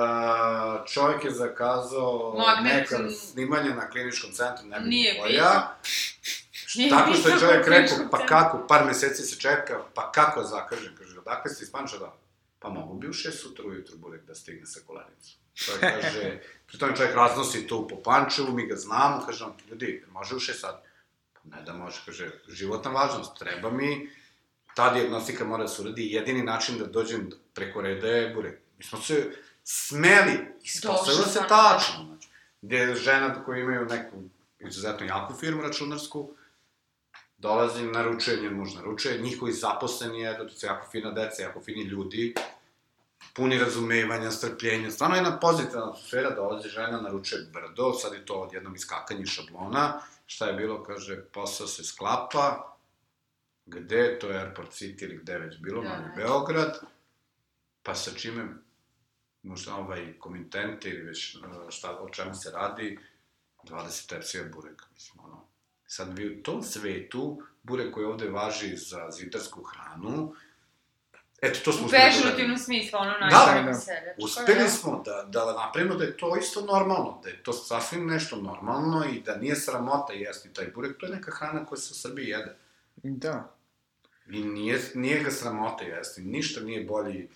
čovjek 0.87 1.23
je 1.23 1.31
zakazao 1.31 2.35
Magnet. 2.37 2.91
neka 2.91 3.09
snimanja 3.09 3.75
na 3.75 3.89
kliničkom 3.89 4.31
centru, 4.31 4.65
ne 4.65 4.79
bih 4.79 4.89
Nije 4.89 5.21
koja. 5.21 5.77
Nije 6.75 6.89
Tako 6.89 7.13
što 7.13 7.29
je 7.29 7.39
čovjek 7.39 7.67
rekao, 7.67 7.97
pa 8.11 8.25
kako, 8.25 8.67
par 8.67 8.85
meseci 8.85 9.23
se 9.23 9.39
čeka, 9.39 9.83
pa 9.93 10.11
kako 10.11 10.43
zakažem, 10.43 10.95
kaže, 10.97 11.19
odakle 11.19 11.51
ste 11.51 11.63
iz 11.63 11.71
Pančeva? 11.71 12.13
Pa 12.59 12.69
mogu 12.69 12.93
bi 12.93 13.07
u 13.07 13.13
šest 13.13 13.41
sutra 13.41 13.65
ujutru 13.65 13.97
burek 13.97 14.25
da 14.25 14.35
stigne 14.35 14.65
sa 14.65 14.79
kolenicu. 14.87 15.37
Čovjek 15.53 15.81
kaže, 15.81 16.39
pri 16.67 16.77
tome 16.77 16.95
čovjek 16.95 17.15
raznosi 17.15 17.67
to 17.67 17.87
po 17.87 18.01
Pančevu, 18.03 18.51
mi 18.53 18.67
ga 18.67 18.75
znamo, 18.75 19.23
kaže 19.25 19.43
on, 19.43 19.53
ljudi, 19.69 20.03
može 20.11 20.35
u 20.35 20.39
šest 20.39 20.59
sati? 20.59 20.87
Pa 21.33 21.55
ne 21.55 21.63
da 21.63 21.73
može, 21.73 22.01
kaže, 22.05 22.31
životna 22.47 22.91
važnost, 22.91 23.39
treba 23.39 23.71
mi, 23.71 24.09
ta 24.75 24.93
diagnostika 24.93 25.45
mora 25.45 25.63
da 25.63 25.69
se 25.69 25.81
uradi, 25.81 26.11
jedini 26.11 26.43
način 26.43 26.77
da 26.77 26.85
dođem 26.85 27.29
preko 27.53 27.81
reda 27.81 28.07
je 28.07 28.33
burek. 28.33 28.59
Mi 28.77 28.83
smo 28.83 29.01
se 29.01 29.31
smeli, 29.71 30.47
ispostavilo 30.63 31.23
se 31.23 31.31
stvarno. 31.31 31.49
tačno, 31.49 32.05
znači, 32.05 32.27
gde 32.61 32.95
žena 32.95 33.43
koji 33.43 33.61
imaju 33.61 33.85
neku 33.85 34.15
izuzetno 34.59 35.05
jaku 35.05 35.33
firmu 35.33 35.61
računarsku, 35.61 36.31
dolazi, 37.37 37.83
naručuje, 37.83 38.41
njen 38.41 38.53
muž 38.53 38.75
naručuje, 38.75 39.21
njihovi 39.21 39.51
zaposleni 39.51 40.19
je, 40.19 40.37
to 40.37 40.49
su 40.49 40.65
jako 40.65 40.91
fina 40.91 41.11
deca, 41.11 41.41
jako 41.41 41.61
fini 41.61 41.83
ljudi, 41.83 42.33
puni 43.33 43.59
razumevanja, 43.59 44.31
strpljenja, 44.31 44.91
stvarno 44.91 45.15
jedna 45.15 45.39
pozitivna 45.39 45.83
atmosfera, 45.83 46.29
dolazi 46.29 46.69
žena, 46.69 47.01
naručuje 47.01 47.47
brdo, 47.53 47.93
sad 47.93 48.13
je 48.13 48.25
to 48.25 48.33
odjednom 48.33 48.75
iskakanje 48.75 49.21
iz 49.21 49.29
šablona, 49.29 50.01
šta 50.25 50.45
je 50.45 50.53
bilo, 50.53 50.83
kaže, 50.83 51.21
posao 51.33 51.67
se 51.67 51.83
sklapa, 51.83 52.75
gde, 53.65 54.19
to 54.19 54.29
je 54.29 54.39
Airport 54.39 54.71
City 54.71 55.03
ili 55.03 55.17
gde 55.17 55.37
već 55.37 55.59
bilo, 55.59 55.83
Da, 55.83 55.89
Novi 55.89 56.09
da. 56.09 56.15
Beograd, 56.15 56.79
pa 57.83 57.95
sa 57.95 58.11
čime, 58.11 58.47
ovaj 59.71 60.13
komitente 60.19 60.89
ili 60.89 61.01
već 61.01 61.35
uh, 61.35 61.41
šta, 61.69 61.99
o 61.99 62.09
čemu 62.09 62.35
se 62.35 62.51
radi, 62.51 62.99
20 63.63 64.09
tercija 64.09 64.43
bureka, 64.43 64.85
mislim, 64.93 65.25
ono. 65.25 65.45
Sad 65.85 66.17
vi 66.17 66.39
u 66.39 66.43
tom 66.43 66.63
svetu, 66.63 67.41
burek 67.63 67.93
koji 67.93 68.05
ovde 68.05 68.29
važi 68.29 68.75
za 68.77 69.11
zidarsku 69.11 69.63
hranu, 69.63 70.33
eto, 71.41 71.59
to 71.65 71.71
smo 71.73 71.83
U 71.83 71.85
uspeli 71.85 72.01
da 72.01 72.07
uradimo. 72.07 72.21
pežurativnom 72.23 72.57
smislu, 72.57 72.99
ono 72.99 73.11
Da, 73.19 73.45
najbolje 73.45 73.65
da. 73.65 73.73
sebe. 73.73 74.15
Uspeli 74.17 74.69
smo 74.69 75.03
da, 75.05 75.25
da 75.27 75.53
napravimo 75.53 75.95
da 75.95 76.03
je 76.03 76.17
to 76.17 76.37
isto 76.37 76.61
normalno, 76.61 77.21
da 77.23 77.29
je 77.29 77.43
to 77.43 77.53
sasvim 77.53 78.07
nešto 78.07 78.35
normalno 78.35 79.05
i 79.05 79.21
da 79.21 79.35
nije 79.35 79.55
sramota 79.55 80.13
jesti 80.13 80.53
taj 80.53 80.67
burek, 80.75 80.97
to 80.97 81.05
je 81.05 81.15
neka 81.15 81.31
hrana 81.31 81.65
koja 81.65 81.79
se 81.79 81.91
u 81.91 81.95
Srbiji 81.95 82.25
jede. 82.27 82.55
Da. 83.03 83.55
I 84.29 84.43
nije, 84.43 84.79
nije 84.95 85.23
ga 85.23 85.31
sramota 85.31 85.83
jesti, 85.83 86.21
ništa 86.21 86.61
nije 86.61 86.83
bolji 86.83 87.29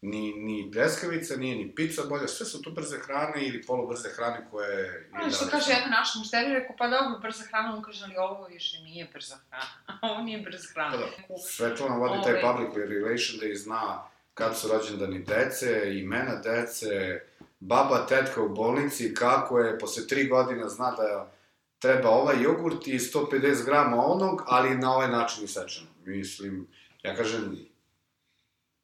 ni, 0.00 0.32
ni 0.32 0.70
pljeskavica, 0.72 1.36
nije 1.36 1.56
ni 1.56 1.74
pizza 1.74 2.02
bolja, 2.08 2.28
sve 2.28 2.46
su 2.46 2.62
to 2.62 2.70
brze 2.70 2.98
hrane 2.98 3.46
ili 3.46 3.62
polubrze 3.62 4.08
hrane 4.08 4.46
koje... 4.50 5.10
Ono 5.14 5.30
što 5.30 5.46
kaže 5.50 5.72
jedna 5.72 5.96
naša 5.98 6.18
mušterija, 6.18 6.58
rekao, 6.58 6.76
pa 6.78 6.88
dobro, 6.88 7.18
brza 7.18 7.44
hrana, 7.44 7.76
on 7.76 7.82
kaže, 7.82 8.04
ali 8.04 8.16
ovo 8.16 8.46
više 8.46 8.78
nije 8.82 9.08
brza 9.12 9.36
hrana, 9.48 9.98
ovo 10.12 10.22
nije 10.22 10.40
brza 10.40 10.68
hrana. 10.72 10.90
Pa 10.90 10.96
da, 10.96 11.38
Svetlana 11.38 11.96
vodi 11.96 12.22
taj 12.24 12.32
Ove. 12.32 12.42
public 12.42 12.88
relation 12.88 13.40
da 13.40 13.46
i 13.46 13.56
zna 13.56 14.02
kad 14.34 14.58
su 14.58 14.68
rođendani 14.68 15.18
dece, 15.18 15.98
imena 15.98 16.34
dece, 16.34 17.20
baba, 17.60 18.06
tetka 18.06 18.42
u 18.42 18.48
bolnici, 18.48 19.14
kako 19.14 19.58
je, 19.58 19.78
posle 19.78 20.06
tri 20.06 20.28
godina 20.28 20.68
zna 20.68 20.90
da 20.90 21.32
treba 21.78 22.08
ovaj 22.08 22.42
jogurt 22.42 22.86
i 22.86 22.98
150 22.98 23.64
grama 23.64 24.04
onog, 24.04 24.42
ali 24.46 24.78
na 24.78 24.94
ovaj 24.94 25.08
način 25.08 25.44
isečeno. 25.44 25.86
Mislim, 26.04 26.68
ja 27.02 27.16
kažem, 27.16 27.58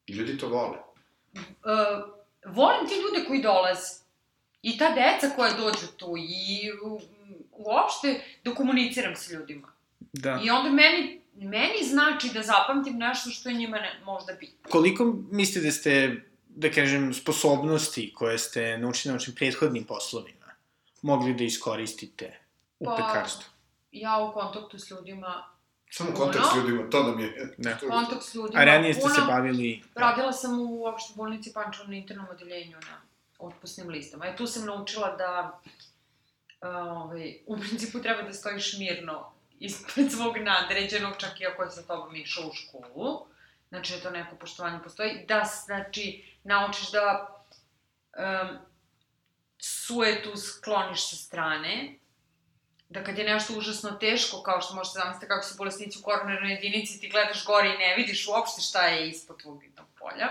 ljudi 0.08 0.38
to 0.38 0.48
vole. 0.48 0.83
Uh, 1.34 2.14
volim 2.46 2.88
ti 2.88 2.94
ljude 2.94 3.26
koji 3.26 3.42
dolaze. 3.42 4.04
I 4.62 4.78
ta 4.78 4.94
deca 4.94 5.34
koja 5.36 5.52
dođu 5.52 5.86
tu 5.96 6.14
i 6.18 6.72
u, 6.84 7.00
uopšte 7.52 8.20
da 8.44 8.54
komuniciram 8.54 9.16
sa 9.16 9.34
ljudima. 9.34 9.68
Da. 10.12 10.40
I 10.44 10.50
onda 10.50 10.70
meni, 10.70 11.20
meni 11.34 11.84
znači 11.84 12.28
da 12.34 12.42
zapamtim 12.42 12.96
nešto 12.96 13.30
što 13.30 13.48
je 13.48 13.54
njima 13.54 13.76
ne, 13.76 14.00
možda 14.04 14.32
bitno. 14.32 14.70
Koliko 14.70 15.16
mislite 15.30 15.66
da 15.66 15.72
ste, 15.72 16.22
da 16.48 16.70
kažem, 16.70 17.14
sposobnosti 17.14 18.12
koje 18.14 18.38
ste 18.38 18.78
naučili 18.78 19.12
na 19.12 19.16
vašim 19.16 19.34
prethodnim 19.34 19.84
poslovima 19.84 20.44
mogli 21.02 21.34
da 21.34 21.44
iskoristite 21.44 22.38
u 22.78 22.84
Pa, 22.84 22.96
pekarstvu? 22.96 23.50
Ja 23.92 24.18
u 24.18 24.32
kontaktu 24.32 24.78
s 24.78 24.90
ljudima, 24.90 25.53
Samo 25.96 26.10
Ono? 26.10 26.18
kontakt 26.18 26.44
s 26.52 26.56
ljudima, 26.56 26.90
to 26.90 27.02
nam 27.02 27.20
je... 27.20 27.54
Da. 27.58 27.78
kontakt 27.78 28.22
s 28.22 28.34
ljudima, 28.34 28.60
A 28.60 28.64
ranije 28.64 28.94
ste 28.94 29.08
se 29.08 29.20
bavili... 29.26 29.82
Radila 29.94 30.32
sam 30.32 30.60
u 30.60 30.84
opštoj 30.86 31.14
bolnici 31.16 31.52
Pančevo 31.52 31.88
na 31.88 31.94
internom 31.94 32.26
odeljenju 32.30 32.76
na 32.76 33.00
otpusnim 33.38 33.88
listama. 33.88 34.26
E 34.26 34.36
tu 34.36 34.46
sam 34.46 34.66
naučila 34.66 35.16
da 35.16 35.60
ovaj, 36.60 37.38
u 37.46 37.56
principu 37.56 38.02
treba 38.02 38.22
da 38.22 38.32
stojiš 38.32 38.78
mirno 38.78 39.32
ispred 39.60 40.12
svog 40.12 40.36
nadređenog, 40.36 41.14
čak 41.18 41.40
i 41.40 41.46
ako 41.46 41.62
je 41.62 41.70
sa 41.70 41.82
tobom 41.82 42.16
išao 42.16 42.48
u 42.48 42.52
školu. 42.52 43.26
Znači 43.68 43.92
da 43.92 44.00
to 44.00 44.10
neko 44.10 44.36
poštovanje 44.36 44.78
postoji. 44.84 45.24
Da, 45.28 45.44
znači, 45.64 46.24
naučiš 46.44 46.90
da 46.92 47.28
um, 48.18 48.58
suetu 49.58 50.36
skloniš 50.36 51.10
sa 51.10 51.16
strane, 51.16 51.98
da 52.88 53.04
kad 53.04 53.18
je 53.18 53.24
nešto 53.24 53.58
užasno 53.58 53.90
teško, 53.90 54.42
kao 54.42 54.60
što 54.60 54.74
možete 54.74 54.98
zamisliti 54.98 55.28
kako 55.28 55.46
su 55.46 55.54
bolesnici 55.58 55.98
u 55.98 56.02
koronarnoj 56.02 56.52
jedinici, 56.52 57.00
ti 57.00 57.08
gledaš 57.08 57.44
gore 57.44 57.68
i 57.68 57.78
ne 57.78 57.94
vidiš 57.96 58.28
uopšte 58.28 58.62
šta 58.62 58.86
je 58.86 59.08
ispod 59.08 59.42
tvog 59.42 59.60
vidnog 59.60 59.86
polja. 59.98 60.28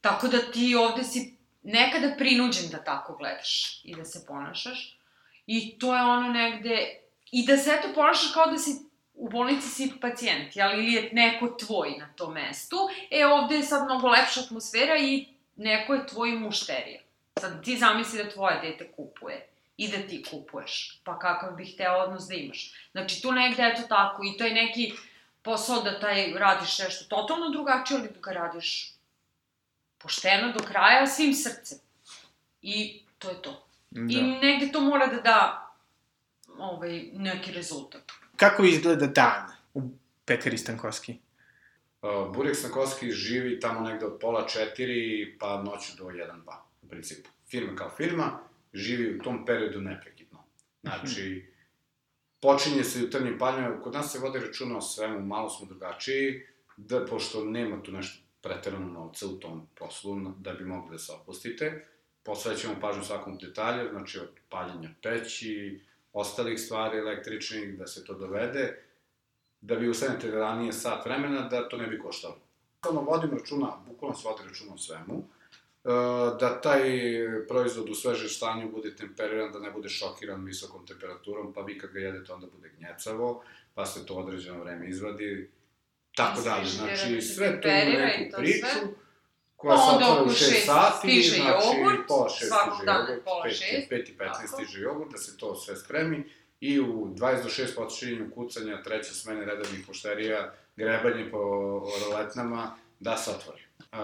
Tako 0.00 0.28
da 0.28 0.38
ti 0.38 0.74
ovde 0.74 1.04
si 1.04 1.36
nekada 1.62 2.14
prinuđen 2.18 2.70
da 2.70 2.84
tako 2.84 3.16
gledaš 3.16 3.80
i 3.84 3.96
da 3.96 4.04
se 4.04 4.26
ponašaš. 4.26 4.98
I 5.46 5.78
to 5.78 5.96
je 5.96 6.02
ono 6.02 6.28
negde... 6.28 6.98
I 7.30 7.46
da 7.46 7.56
se 7.56 7.70
eto 7.70 7.88
ponašaš 7.94 8.32
kao 8.32 8.46
da 8.46 8.58
si 8.58 8.70
u 9.14 9.28
bolnici 9.28 9.68
si 9.68 9.92
pacijent, 10.00 10.56
jel? 10.56 10.72
Ili 10.72 10.92
je 10.92 11.08
neko 11.12 11.48
tvoj 11.48 11.94
na 11.98 12.08
tom 12.16 12.32
mestu. 12.32 12.76
E, 13.10 13.26
ovde 13.26 13.56
je 13.56 13.62
sad 13.62 13.84
mnogo 13.84 14.08
lepša 14.08 14.40
atmosfera 14.40 14.96
i 14.96 15.26
neko 15.56 15.94
je 15.94 16.06
tvoj 16.06 16.32
mušterija. 16.32 17.00
Sad 17.40 17.64
ti 17.64 17.76
zamisli 17.76 18.24
da 18.24 18.30
tvoje 18.30 18.60
dete 18.60 18.92
kupuje 18.92 19.51
i 19.76 19.88
da 19.88 20.06
ti 20.08 20.24
kupuješ. 20.30 21.00
Pa 21.04 21.18
kakav 21.18 21.56
bih 21.56 21.74
hteo 21.74 21.92
odnos 21.92 22.26
da 22.28 22.34
imaš. 22.34 22.88
Znači, 22.92 23.22
tu 23.22 23.32
negde 23.32 23.62
je 23.62 23.76
to 23.76 23.82
tako 23.82 24.22
i 24.24 24.38
to 24.38 24.44
je 24.44 24.54
neki 24.54 24.92
posao 25.42 25.82
da 25.82 26.00
taj 26.00 26.32
radiš 26.36 26.78
nešto 26.78 27.04
totalno 27.04 27.50
drugačije, 27.50 27.98
ali 27.98 28.08
da 28.08 28.20
ga 28.20 28.32
radiš 28.32 28.92
pošteno 29.98 30.52
do 30.52 30.64
kraja, 30.64 31.06
svim 31.06 31.34
srcem. 31.34 31.78
I 32.62 33.02
to 33.18 33.30
je 33.30 33.42
to. 33.42 33.66
I 33.90 34.20
Da. 34.20 34.46
negde 34.46 34.72
to 34.72 34.80
mora 34.80 35.06
da 35.06 35.20
da 35.20 35.68
ovaj, 36.58 37.02
neki 37.12 37.52
rezultat. 37.52 38.02
Kako 38.36 38.64
izgleda 38.64 39.06
dan 39.06 39.52
u 39.74 39.82
pekari 40.24 40.58
Stankovski? 40.58 41.18
Uh, 42.02 42.34
Burek 42.34 42.56
Stankovski 42.56 43.10
živi 43.10 43.60
tamo 43.60 43.80
negde 43.80 44.06
od 44.06 44.18
pola 44.20 44.46
četiri 44.48 45.36
pa 45.38 45.62
noću 45.62 45.96
do 45.98 46.04
1-2, 46.04 46.56
u 46.82 46.88
principu. 46.88 47.30
Firma 47.48 47.76
kao 47.76 47.90
firma 47.96 48.38
živi 48.72 49.18
u 49.18 49.22
tom 49.22 49.46
periodu 49.46 49.80
neprekidno. 49.80 50.44
Znači, 50.82 51.52
počinje 52.40 52.84
se 52.84 53.00
jutarnjim 53.00 53.38
paljama, 53.38 53.82
kod 53.82 53.94
nas 53.94 54.12
se 54.12 54.18
vode 54.18 54.40
računa 54.40 54.76
o 54.78 54.80
svemu, 54.80 55.26
malo 55.26 55.50
smo 55.50 55.66
drugačiji, 55.66 56.42
da, 56.76 57.06
pošto 57.06 57.44
nema 57.44 57.82
tu 57.82 57.92
nešto 57.92 58.22
preterano 58.42 58.86
novca 58.86 59.26
u 59.26 59.36
tom 59.36 59.66
poslu, 59.74 60.20
da 60.38 60.52
bi 60.52 60.64
mogli 60.64 60.90
da 60.90 60.98
se 60.98 61.12
opustite, 61.12 61.84
posvećamo 62.22 62.80
pažnju 62.80 63.04
svakom 63.04 63.38
detalju, 63.38 63.90
znači 63.90 64.18
od 64.18 64.28
paljenja 64.48 64.90
peći, 65.02 65.80
ostalih 66.12 66.60
stvari 66.60 66.98
električnih, 66.98 67.78
da 67.78 67.86
se 67.86 68.04
to 68.04 68.14
dovede, 68.14 68.84
da 69.60 69.76
bi 69.76 69.88
ustanete 69.88 70.30
ranije 70.30 70.72
sat 70.72 71.04
vremena, 71.04 71.48
da 71.48 71.68
to 71.68 71.76
ne 71.76 71.86
bi 71.86 71.98
koštalo. 71.98 72.38
Bukvalno 72.76 73.10
vodimo 73.10 73.34
računa, 73.38 73.76
bukvalno 73.86 74.16
se 74.16 74.28
vodi 74.28 74.42
računa 74.48 74.74
o 74.74 74.78
svemu, 74.78 75.24
da 76.40 76.60
taj 76.60 76.82
proizvod 77.48 77.90
u 77.90 77.94
svežem 77.94 78.28
stanju 78.28 78.70
bude 78.70 78.96
temperiran, 78.96 79.52
da 79.52 79.58
ne 79.58 79.70
bude 79.70 79.88
šokiran 79.88 80.44
visokom 80.44 80.86
temperaturom, 80.86 81.52
pa 81.52 81.60
vi 81.60 81.78
kad 81.78 81.90
ga 81.92 82.00
jedete 82.00 82.32
onda 82.32 82.46
bude 82.46 82.70
gnjecavo, 82.78 83.42
pa 83.74 83.86
se 83.86 84.06
to 84.06 84.14
određeno 84.14 84.60
vreme 84.60 84.88
izvadi, 84.88 85.50
tako 86.14 86.40
I 86.40 86.44
dalje. 86.44 86.66
stiže 86.66 86.86
da 86.86 86.96
Znači, 86.96 87.20
se 87.20 87.34
sve 87.34 87.60
to 87.60 87.68
ima 87.68 87.78
i 87.78 87.92
neku 87.96 88.30
to 88.30 88.36
priču, 88.36 88.66
sve. 88.72 88.80
koja 89.56 89.76
se 89.76 89.82
Onda 89.82 89.96
otvara 90.06 90.20
u 90.20 90.24
oko 90.24 90.30
6 90.32 90.38
šest 90.38 90.66
sati, 90.66 91.22
znači 91.22 91.42
jogurt, 91.76 91.98
pola 92.08 92.28
6 92.28 92.46
svakog 92.46 92.74
stiže 92.74 92.92
jogurt, 92.92 93.24
pola 93.24 93.44
5, 93.44 93.48
šest, 93.50 93.90
5 93.90 94.10
i 94.10 94.16
15 94.18 94.18
tako. 94.18 94.46
stiže 94.46 94.80
jogurt, 94.80 95.10
da 95.12 95.18
se 95.18 95.36
to 95.36 95.54
sve 95.54 95.76
spremi 95.76 96.24
i 96.60 96.80
u 96.80 97.14
20 97.14 97.42
do 97.42 97.48
6 97.48 97.74
počinjenju 97.76 98.30
kucanja, 98.34 98.82
treće 98.82 99.14
smene 99.14 99.44
redovnih 99.44 99.84
pošterija, 99.86 100.54
grebanje 100.76 101.30
po 101.30 101.38
roletnama, 102.00 102.76
da 103.00 103.16
se 103.16 103.30
otvori. 103.30 103.62
Uh, 103.92 103.98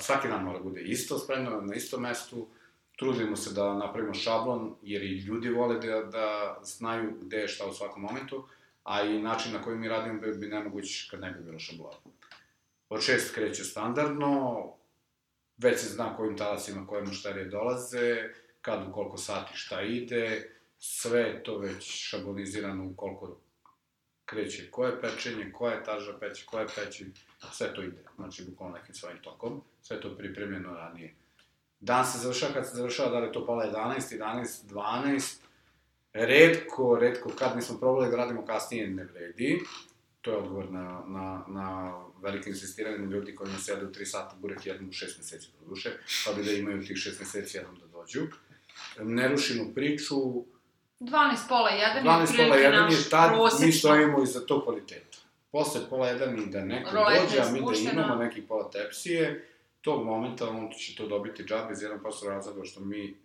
svaki 0.00 0.28
dan 0.28 0.44
mora 0.44 0.58
bude 0.58 0.80
isto, 0.80 1.18
spremno 1.18 1.60
na 1.60 1.74
istom 1.74 2.02
mestu, 2.02 2.48
trudimo 2.96 3.36
se 3.36 3.54
da 3.54 3.74
napravimo 3.74 4.14
šablon, 4.14 4.74
jer 4.82 5.02
i 5.02 5.18
ljudi 5.18 5.48
vole 5.48 5.78
da, 5.78 6.02
da 6.02 6.58
znaju 6.62 7.12
gde 7.20 7.36
je 7.36 7.48
šta 7.48 7.66
u 7.66 7.72
svakom 7.72 8.02
momentu, 8.02 8.44
a 8.84 9.02
i 9.02 9.22
način 9.22 9.52
na 9.52 9.62
koji 9.62 9.78
mi 9.78 9.88
radimo 9.88 10.20
bi, 10.20 10.34
bi 10.38 10.46
nemoguć 10.46 11.10
kad 11.10 11.20
ne 11.20 11.30
bi 11.30 11.44
bilo 11.44 11.58
šablona. 11.58 11.96
Od 12.88 13.02
šest 13.02 13.34
kreće 13.34 13.64
standardno, 13.64 14.64
već 15.58 15.80
se 15.80 15.88
zna 15.88 16.16
kojim 16.16 16.36
talasima 16.36 16.86
koje 16.86 17.02
mušterije 17.02 17.44
dolaze, 17.44 18.30
kad 18.60 18.88
u 18.88 18.92
koliko 18.92 19.16
sati 19.16 19.56
šta 19.56 19.82
ide, 19.82 20.50
sve 20.78 21.42
to 21.42 21.58
već 21.58 22.08
šablonizirano 22.08 22.86
u 22.86 22.96
koliko 22.96 23.36
kreće 24.34 24.70
koje 24.70 25.00
pečenje, 25.00 25.52
koja 25.52 25.80
etaža 25.80 26.18
peće, 26.20 26.44
koje 26.46 26.66
peće, 26.66 27.04
sve 27.52 27.74
to 27.74 27.82
ide, 27.82 28.02
znači 28.16 28.44
bukvalno 28.44 28.76
nekim 28.76 28.94
svojim 28.94 29.18
tokom, 29.18 29.62
sve 29.82 30.00
to 30.00 30.08
je 30.08 30.16
pripremljeno 30.16 30.74
ranije. 30.74 31.14
Dan 31.80 32.06
se 32.06 32.18
završava 32.18 32.52
kad 32.52 32.68
se 32.68 32.76
završava, 32.76 33.10
da 33.10 33.18
li 33.18 33.32
to 33.32 33.46
pola 33.46 33.64
11, 33.66 34.18
11, 34.18 34.44
12, 34.70 35.36
redko, 36.12 36.98
redko, 37.00 37.30
kad 37.38 37.56
nismo 37.56 37.78
probali 37.78 38.10
da 38.10 38.16
radimo 38.16 38.46
kasnije, 38.46 38.88
ne 38.88 39.04
vredi, 39.04 39.60
to 40.20 40.30
je 40.30 40.36
odgovor 40.36 40.70
na, 40.70 41.02
na, 41.06 41.44
na 41.48 41.98
velike 42.22 42.50
insistiranje 42.50 43.06
ljudi 43.06 43.34
koji 43.34 43.52
nas 43.52 43.68
jedu 43.68 43.86
3 43.86 44.04
sata 44.04 44.36
burek 44.40 44.66
jednom 44.66 44.88
u 44.88 44.92
6 44.92 45.18
meseci 45.18 45.48
do 45.60 45.68
duše, 45.68 45.90
pa 46.26 46.32
bi 46.32 46.44
da 46.44 46.52
imaju 46.52 46.86
tih 46.86 46.96
6 46.96 47.20
meseci 47.20 47.56
jednom 47.56 47.78
da 47.78 47.86
dođu. 47.86 48.20
Ne 48.98 49.28
rušimo 49.28 49.74
priču, 49.74 50.44
12 51.00 51.48
pola 51.48 51.70
1 51.70 51.96
je 51.96 52.02
12 52.02 52.04
pola 52.04 52.22
otprilike 52.22 52.58
1 52.58 52.70
naš 52.70 52.92
je 52.92 53.10
tad, 53.10 53.30
mi 53.30 53.36
prosečno. 53.36 53.72
stojimo 53.72 54.22
iza 54.22 54.40
tog 54.40 54.64
kvaliteta. 54.64 55.18
Posle 55.52 55.80
pola 55.90 56.06
1 56.06 56.46
i 56.48 56.50
da 56.50 56.64
neko 56.64 56.90
Roleta 56.94 57.22
dođe, 57.22 57.40
a 57.40 57.50
mi 57.50 57.60
da 57.60 57.90
imamo 57.92 58.14
neki 58.14 58.42
pola 58.42 58.70
tepsije, 58.70 59.48
tog 59.80 60.04
momenta 60.04 60.48
on 60.48 60.70
će 60.78 60.96
to 60.96 61.06
dobiti 61.06 61.44
džabe 61.44 61.72
iz 61.72 61.82
jedan 61.82 62.00
prosto 62.00 62.30
razloga 62.30 62.64
što 62.64 62.80
mi 62.80 63.16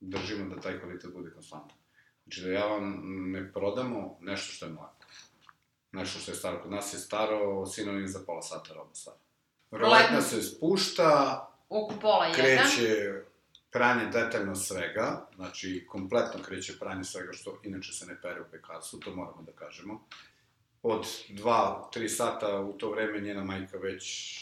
držimo 0.00 0.54
da 0.54 0.60
taj 0.60 0.80
kvalitet 0.80 1.12
bude 1.14 1.30
konstantan. 1.30 1.76
Znači 2.24 2.40
da 2.40 2.50
ja 2.50 2.66
vam 2.66 3.02
ne 3.32 3.52
prodamo 3.52 4.18
nešto 4.20 4.52
što 4.52 4.66
je 4.66 4.72
mlako. 4.72 5.06
Nešto 5.92 6.18
što 6.20 6.30
je 6.30 6.34
staro. 6.34 6.62
Kod 6.62 6.70
nas 6.70 6.94
je 6.94 6.98
staro 6.98 7.66
sinonim 7.66 8.08
za 8.08 8.20
pola 8.26 8.42
sata 8.42 8.74
roba 8.74 8.94
stara. 8.94 9.16
Roletna 9.70 10.20
se 10.20 10.42
spušta, 10.42 11.44
Oko 11.68 11.94
pola 12.00 12.26
1. 12.26 12.34
kreće 12.34 13.22
pranje 13.70 14.06
detaljno 14.06 14.54
svega, 14.54 15.26
znači 15.36 15.86
kompletno 15.88 16.42
kreće 16.42 16.78
pranje 16.78 17.04
svega 17.04 17.32
što 17.32 17.60
inače 17.62 17.92
se 17.92 18.06
ne 18.06 18.20
pere 18.22 18.40
u 18.40 18.44
pekarstvu, 18.50 18.98
to 18.98 19.14
moramo 19.14 19.42
da 19.42 19.52
kažemo. 19.52 20.04
Od 20.82 21.06
2-3 21.28 22.08
sata 22.08 22.60
u 22.60 22.72
to 22.72 22.90
vreme 22.90 23.20
njena 23.20 23.44
majka 23.44 23.78
već 23.78 24.34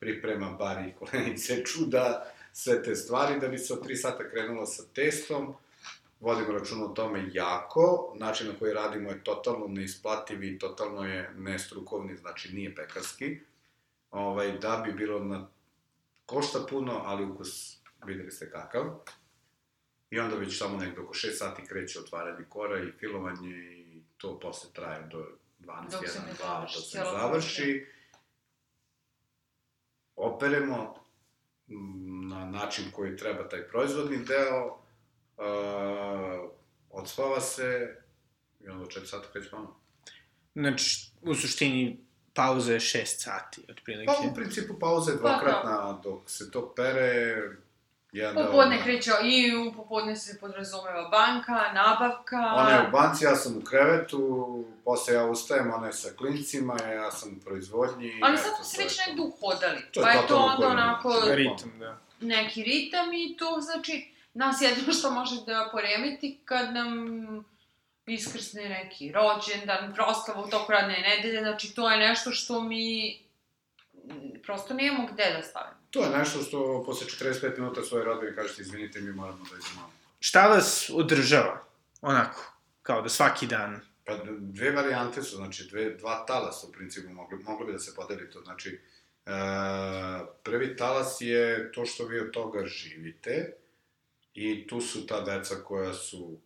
priprema 0.00 0.50
bari, 0.50 0.94
kolenice, 0.98 1.62
čuda, 1.72 2.32
sve 2.52 2.82
te 2.82 2.94
stvari, 2.94 3.40
da 3.40 3.48
bi 3.48 3.58
se 3.58 3.72
od 3.72 3.86
3 3.86 3.96
sata 3.96 4.30
krenula 4.30 4.66
sa 4.66 4.82
testom, 4.94 5.54
vodimo 6.20 6.52
račun 6.52 6.82
o 6.82 6.88
tome 6.88 7.30
jako. 7.32 8.14
Način 8.18 8.46
na 8.46 8.58
koji 8.58 8.74
radimo 8.74 9.10
je 9.10 9.24
totalno 9.24 9.66
neisplativ 9.68 10.42
i 10.42 10.58
totalno 10.58 11.04
je 11.04 11.30
nestrukovni, 11.36 12.16
znači 12.16 12.54
nije 12.54 12.74
pekarski. 12.74 13.40
Ovaj, 14.10 14.58
da 14.58 14.82
bi 14.86 14.92
bilo 14.92 15.24
na... 15.24 15.48
Košta 16.26 16.66
puno, 16.70 17.02
ali 17.04 17.24
ukus 17.24 17.78
videli 18.06 18.30
ste 18.30 18.50
kakav. 18.50 18.84
I 20.10 20.18
onda 20.18 20.36
već 20.36 20.58
samo 20.58 20.78
nekdo 20.78 21.02
oko 21.02 21.14
6 21.14 21.32
sati 21.32 21.66
kreće 21.66 22.00
otvaranje 22.00 22.44
kora 22.48 22.78
i 22.82 22.92
filovanje 22.92 23.50
i 23.50 24.02
to 24.16 24.40
posle 24.40 24.70
traje 24.72 25.08
do 25.10 25.26
12, 25.60 25.90
Dok 25.90 26.08
se 26.08 26.18
1, 26.18 26.26
ne 26.26 26.32
2, 26.32 26.36
završi, 26.38 26.76
dok 26.76 26.84
se 26.84 26.98
završi. 26.98 27.86
Operemo 30.16 30.94
mm, 31.68 32.28
na 32.28 32.44
način 32.44 32.84
koji 32.92 33.16
treba 33.16 33.48
taj 33.48 33.68
proizvodni 33.68 34.24
deo, 34.24 34.66
uh, 34.66 36.50
odspava 36.90 37.40
se 37.40 37.96
i 38.60 38.68
onda 38.68 38.84
u 38.84 38.86
4 38.86 39.04
sata 39.04 39.28
kreće 39.32 39.50
ponovno. 39.50 39.74
Znači, 40.54 41.10
u 41.22 41.34
suštini, 41.34 42.06
pauza 42.34 42.72
je 42.72 42.80
6 42.80 43.04
sati, 43.04 43.62
otprilike. 43.70 44.06
Pa 44.06 44.28
u 44.30 44.34
principu 44.34 44.78
pauza 44.78 45.10
je 45.10 45.18
dvokratna, 45.18 46.00
dok 46.02 46.30
se 46.30 46.50
to 46.50 46.74
pere, 46.74 47.36
jedan. 48.16 48.46
Popodne 48.46 48.82
kreće 48.82 49.10
i 49.24 49.56
u 49.56 49.72
popodne 49.72 50.16
se 50.16 50.40
podrazumeva 50.40 51.08
banka, 51.08 51.72
nabavka... 51.72 52.52
Ona 52.56 52.70
je 52.70 52.88
u 52.88 52.90
banci, 52.90 53.24
ja 53.24 53.36
sam 53.36 53.56
u 53.56 53.64
krevetu, 53.64 54.64
posle 54.84 55.14
ja 55.14 55.24
ustajem, 55.24 55.74
ona 55.74 55.86
je 55.86 55.92
sa 55.92 56.08
klincima, 56.16 56.76
ja 56.82 57.10
sam 57.10 57.32
u 57.32 57.44
proizvodnji... 57.44 58.20
Ali 58.22 58.38
sad 58.38 58.54
smo 58.54 58.64
se 58.64 58.82
već 58.82 58.96
to. 58.96 59.02
negde 59.06 59.22
uhodali. 59.22 59.82
To 59.92 60.00
je 60.00 60.04
pa 60.04 60.10
je 60.10 60.26
to 60.26 60.36
onda 60.36 60.68
onako 60.68 61.14
Ritam, 61.26 61.78
da. 61.78 61.98
neki 62.20 62.62
ritam 62.62 63.12
i 63.12 63.36
to 63.38 63.58
znači 63.60 64.12
nas 64.34 64.60
jedino 64.60 64.92
što 64.92 65.10
može 65.10 65.36
da 65.46 65.68
poremeti 65.72 66.40
kad 66.44 66.74
nam 66.74 67.06
iskrsne 68.06 68.68
neki 68.68 69.12
rođendan, 69.12 69.94
proslava 69.94 70.44
u 70.44 70.50
toku 70.50 70.72
radne 70.72 70.98
nedelje, 70.98 71.40
znači 71.40 71.74
to 71.74 71.90
je 71.90 71.98
nešto 71.98 72.30
što 72.30 72.60
mi 72.60 73.18
prosto 74.42 74.74
nemamo 74.74 75.08
gde 75.12 75.32
da 75.36 75.42
stavimo. 75.42 75.85
To 75.96 76.04
je 76.04 76.18
nešto 76.18 76.42
što 76.42 76.82
posle 76.86 77.06
45 77.06 77.58
minuta 77.58 77.82
svoje 77.82 78.04
rodbine 78.04 78.34
kažete, 78.34 78.62
izvinite, 78.62 79.00
mi 79.00 79.12
moramo 79.12 79.38
da 79.38 79.56
idemo. 79.56 79.92
Šta 80.20 80.46
vas 80.46 80.90
održava? 80.94 81.64
Onako, 82.00 82.52
kao 82.82 83.02
da 83.02 83.08
svaki 83.08 83.46
dan. 83.46 83.80
Pa 84.04 84.16
dve 84.38 84.70
varijante 84.70 85.22
su, 85.22 85.36
znači 85.36 85.68
dve, 85.70 85.90
dva 85.94 86.26
talasa 86.26 86.66
u 86.66 86.72
principu 86.72 87.12
mogli, 87.12 87.38
moglo 87.38 87.66
bi 87.66 87.72
da 87.72 87.78
se 87.78 87.94
podeli 87.94 88.30
to. 88.30 88.40
Znači, 88.40 88.80
e, 89.26 89.30
prvi 90.42 90.76
talas 90.76 91.16
je 91.20 91.72
to 91.72 91.84
što 91.84 92.06
vi 92.06 92.20
od 92.20 92.30
toga 92.30 92.64
živite 92.64 93.56
i 94.34 94.66
tu 94.66 94.80
su 94.80 95.06
ta 95.06 95.20
deca 95.20 95.54
koja 95.64 95.94
su 95.94 96.40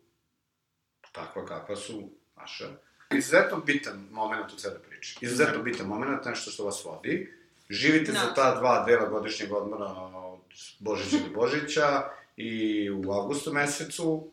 takva 1.11 1.45
kakva 1.45 1.75
su 1.75 2.09
naša. 2.35 2.69
Izuzetno 3.13 3.57
bitan 3.57 4.07
moment 4.11 4.53
u 4.53 4.55
cele 4.55 4.79
priče. 4.89 5.19
Izuzetno 5.21 5.63
bitan 5.63 5.87
moment, 5.87 6.25
nešto 6.25 6.51
što 6.51 6.65
vas 6.65 6.85
vodi. 6.85 7.40
Živite 7.71 8.11
za 8.11 8.19
Da. 8.27 8.33
ta 8.33 8.59
dva 8.59 8.83
dela 8.85 9.09
godišnjeg 9.09 9.53
odmora 9.53 9.85
od 9.85 10.39
Božića 10.79 11.17
do 11.17 11.33
Božića 11.35 12.03
i 12.37 12.89
u 12.91 13.11
avgustu 13.11 13.53
mesecu 13.53 14.27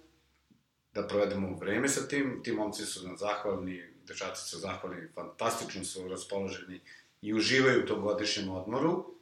da 0.94 1.06
provedemo 1.06 1.56
vreme 1.60 1.88
sa 1.88 2.08
tim. 2.08 2.40
Ti 2.44 2.52
momci 2.52 2.86
su 2.86 3.06
nam 3.06 3.16
zahvalni, 3.16 3.82
dečaci 4.06 4.48
su 4.48 4.58
zahvalni, 4.58 5.08
fantastično 5.14 5.84
su 5.84 6.08
raspoloženi 6.08 6.80
i 7.22 7.34
uživaju 7.34 7.82
u 7.84 7.86
tom 7.86 8.00
godišnjem 8.02 8.48
odmoru. 8.50 9.14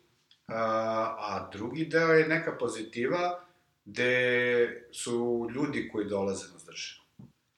A, 0.47 0.63
a 1.19 1.49
drugi 1.53 1.85
deo 1.85 2.09
je 2.13 2.29
neka 2.29 2.57
pozitiva 2.59 3.41
gde 3.85 4.87
su 4.93 5.49
ljudi 5.55 5.89
koji 5.93 6.07
dolaze 6.07 6.53
nas 6.53 6.65
drže. 6.65 7.01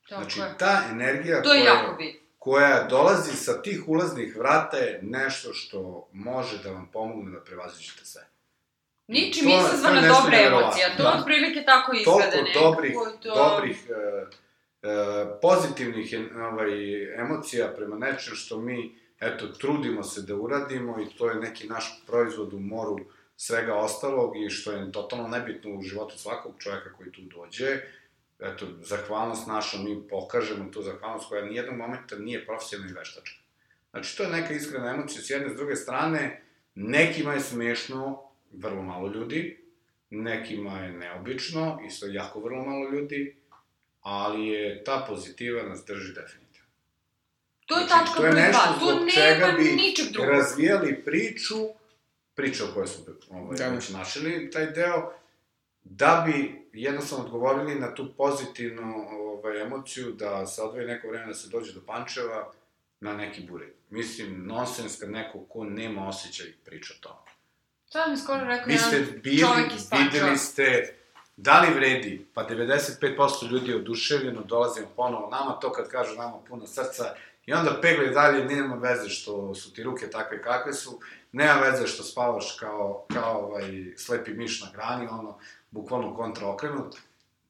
Tako 0.09 0.23
Znači, 0.23 0.41
je. 0.41 0.55
ta 0.59 0.83
energija 0.91 1.43
To 1.43 1.53
je 1.55 1.61
koja, 1.61 1.75
jako 1.75 1.97
bitno. 1.97 2.28
Koja 2.39 2.87
dolazi 2.91 3.37
sa 3.37 3.63
tih 3.63 3.89
ulaznih 3.89 4.37
vrata 4.37 4.77
je 4.77 5.01
nešto 5.03 5.53
što 5.53 6.09
može 6.13 6.59
da 6.63 6.71
vam 6.71 6.89
pomogne 6.93 7.31
da 7.31 7.45
prevaziđete 7.45 8.05
sve. 8.05 8.29
Ničim 9.09 9.49
izazvana 9.49 10.01
dobra 10.01 10.39
emocija, 10.41 10.97
to 10.97 11.03
da. 11.03 11.17
otprilike 11.19 11.63
tako 11.67 11.93
izgleda 11.97 12.43
nekako. 12.43 12.65
dobrih, 12.65 12.95
to... 13.23 13.35
dobrih, 13.35 13.77
e, 13.91 14.27
e, 14.89 15.41
pozitivnih 15.43 16.15
ovaj, 16.51 17.15
emocija 17.21 17.73
prema 17.77 17.97
nečem 17.97 18.35
što 18.35 18.59
mi, 18.59 18.99
eto, 19.21 19.47
trudimo 19.47 20.03
se 20.03 20.23
da 20.23 20.35
uradimo 20.35 21.01
i 21.01 21.17
to 21.19 21.31
je 21.31 21.35
neki 21.35 21.67
naš 21.67 22.03
proizvod 22.07 22.53
u 22.53 22.61
moru 22.61 22.99
svega 23.37 23.75
ostalog 23.75 24.37
i 24.37 24.51
što 24.51 24.73
je 24.73 24.93
totalno 24.93 25.29
nebitno 25.29 25.75
u 25.75 25.83
životu 25.83 26.19
svakog 26.19 26.55
čoveka 26.59 26.93
koji 26.93 27.13
tu 27.13 27.21
dođe. 27.23 27.81
Eto, 28.41 28.67
zahvalnost 28.83 29.47
naša, 29.47 29.79
mi 29.79 30.09
pokažemo 30.09 30.71
tu 30.71 30.83
zahvalnost 30.83 31.29
koja 31.29 31.45
nijednog 31.45 31.77
momenta 31.77 32.17
nije 32.17 32.47
profesionalna 32.47 32.93
i 32.93 32.95
veštačka. 32.95 33.37
Znači, 33.91 34.17
to 34.17 34.23
je 34.23 34.29
neka 34.29 34.55
iskrena 34.55 34.91
emocija 34.91 35.23
s 35.23 35.31
jedne, 35.31 35.51
s 35.51 35.57
druge 35.57 35.77
strane, 35.77 36.43
nekima 36.75 37.35
je 37.35 37.41
smešno, 37.41 38.23
vrlo 38.53 38.83
malo 38.83 39.09
ljudi, 39.09 39.65
nekima 40.11 40.79
je 40.79 40.93
neobično, 40.93 41.81
isto 41.87 42.07
jako 42.07 42.41
vrlo 42.41 42.65
malo 42.65 42.91
ljudi, 42.91 43.37
ali 44.01 44.47
je 44.47 44.85
ta 44.85 45.05
pozitiva 45.09 45.63
nas 45.63 45.85
drži 45.85 46.13
definitivno. 46.13 46.69
To 47.67 47.79
je 47.79 47.87
Znači, 47.87 48.05
tačka 48.05 48.15
to 48.15 48.23
broj 48.23 48.35
nešto 48.35 48.63
dva, 48.67 48.79
tu 48.79 48.85
zbog 48.85 49.11
čega 49.15 49.47
nema 49.47 49.59
bi 49.59 49.65
ničeg 49.65 50.13
drugog. 50.13 50.31
Razvijali 50.31 51.05
priču, 51.05 51.57
priča 52.35 52.65
o 52.65 52.75
kojoj 52.75 52.87
smo 52.87 53.05
ovaj, 53.31 53.57
Da. 53.57 53.69
već 53.69 53.91
našli 53.91 54.51
taj 54.51 54.67
deo, 54.67 55.18
da 55.91 56.25
bi 56.27 56.69
jednostavno 56.73 57.25
odgovorili 57.25 57.75
na 57.75 57.95
tu 57.95 58.15
pozitivnu 58.17 59.07
ovaj, 59.11 59.63
emociju 59.63 60.13
da 60.13 60.47
se 60.47 60.63
odvoji 60.63 60.87
neko 60.87 61.09
vreme 61.09 61.27
da 61.27 61.35
se 61.35 61.49
dođe 61.49 61.73
do 61.73 61.81
Pančeva 61.87 62.53
na 63.01 63.13
neki 63.13 63.47
buret. 63.51 63.75
Mislim, 63.91 64.47
nonsens 64.47 64.99
kad 65.01 65.11
neko 65.11 65.39
ko 65.49 65.65
nema 65.65 66.09
osjećaj 66.09 66.47
priča 66.65 66.95
o 66.99 67.03
tome. 67.03 67.31
To 67.93 68.11
mi 68.11 68.17
skoro 68.17 68.45
rekao 68.45 68.67
Vi 68.67 68.79
ste 68.79 69.01
bili, 69.23 69.69
videli 69.99 70.39
ste, 70.39 70.95
da 71.37 71.61
li 71.61 71.75
vredi? 71.75 72.27
Pa 72.35 72.49
95% 72.49 73.51
ljudi 73.51 73.71
je 73.71 73.77
oduševljeno, 73.77 74.43
dolazimo 74.43 74.87
ponovo 74.97 75.31
nama, 75.31 75.59
to 75.61 75.73
kad 75.73 75.89
kažu 75.89 76.17
nama 76.17 76.39
puno 76.49 76.67
srca, 76.67 77.15
i 77.47 77.53
onda 77.53 77.79
pegle 77.83 78.09
dalje, 78.09 78.45
nema 78.45 78.75
veze 78.75 79.09
što 79.09 79.55
su 79.55 79.73
ti 79.73 79.83
ruke 79.83 80.11
takve 80.11 80.43
kakve 80.43 80.73
su, 80.73 81.01
nema 81.33 81.61
veze 81.61 81.87
što 81.87 82.03
spavaš 82.03 82.57
kao, 82.61 83.07
kao 83.13 83.47
ovaj, 83.47 83.95
slepi 83.97 84.33
miš 84.33 84.61
na 84.61 84.69
grani, 84.75 85.07
ono, 85.11 85.39
bukvalno 85.71 86.17
kontra 86.17 86.49
okrenut, 86.49 86.97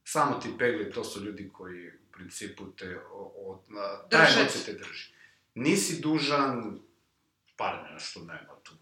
samo 0.04 0.34
ti 0.34 0.48
pegle, 0.58 0.90
to 0.90 1.04
su 1.04 1.24
ljudi 1.24 1.50
koji 1.52 1.88
u 1.88 2.12
principu 2.12 2.64
te, 2.72 2.98
o, 3.12 3.32
o, 3.36 3.60
na, 3.68 4.08
ta 4.10 4.18
Drže. 4.18 4.40
emocija 4.40 4.64
te 4.64 4.72
drži. 4.72 5.12
Nisi 5.54 6.00
dužan, 6.00 6.78
par 7.56 7.74
nešto 7.92 8.20
nema 8.20 8.54
tu. 8.62 8.72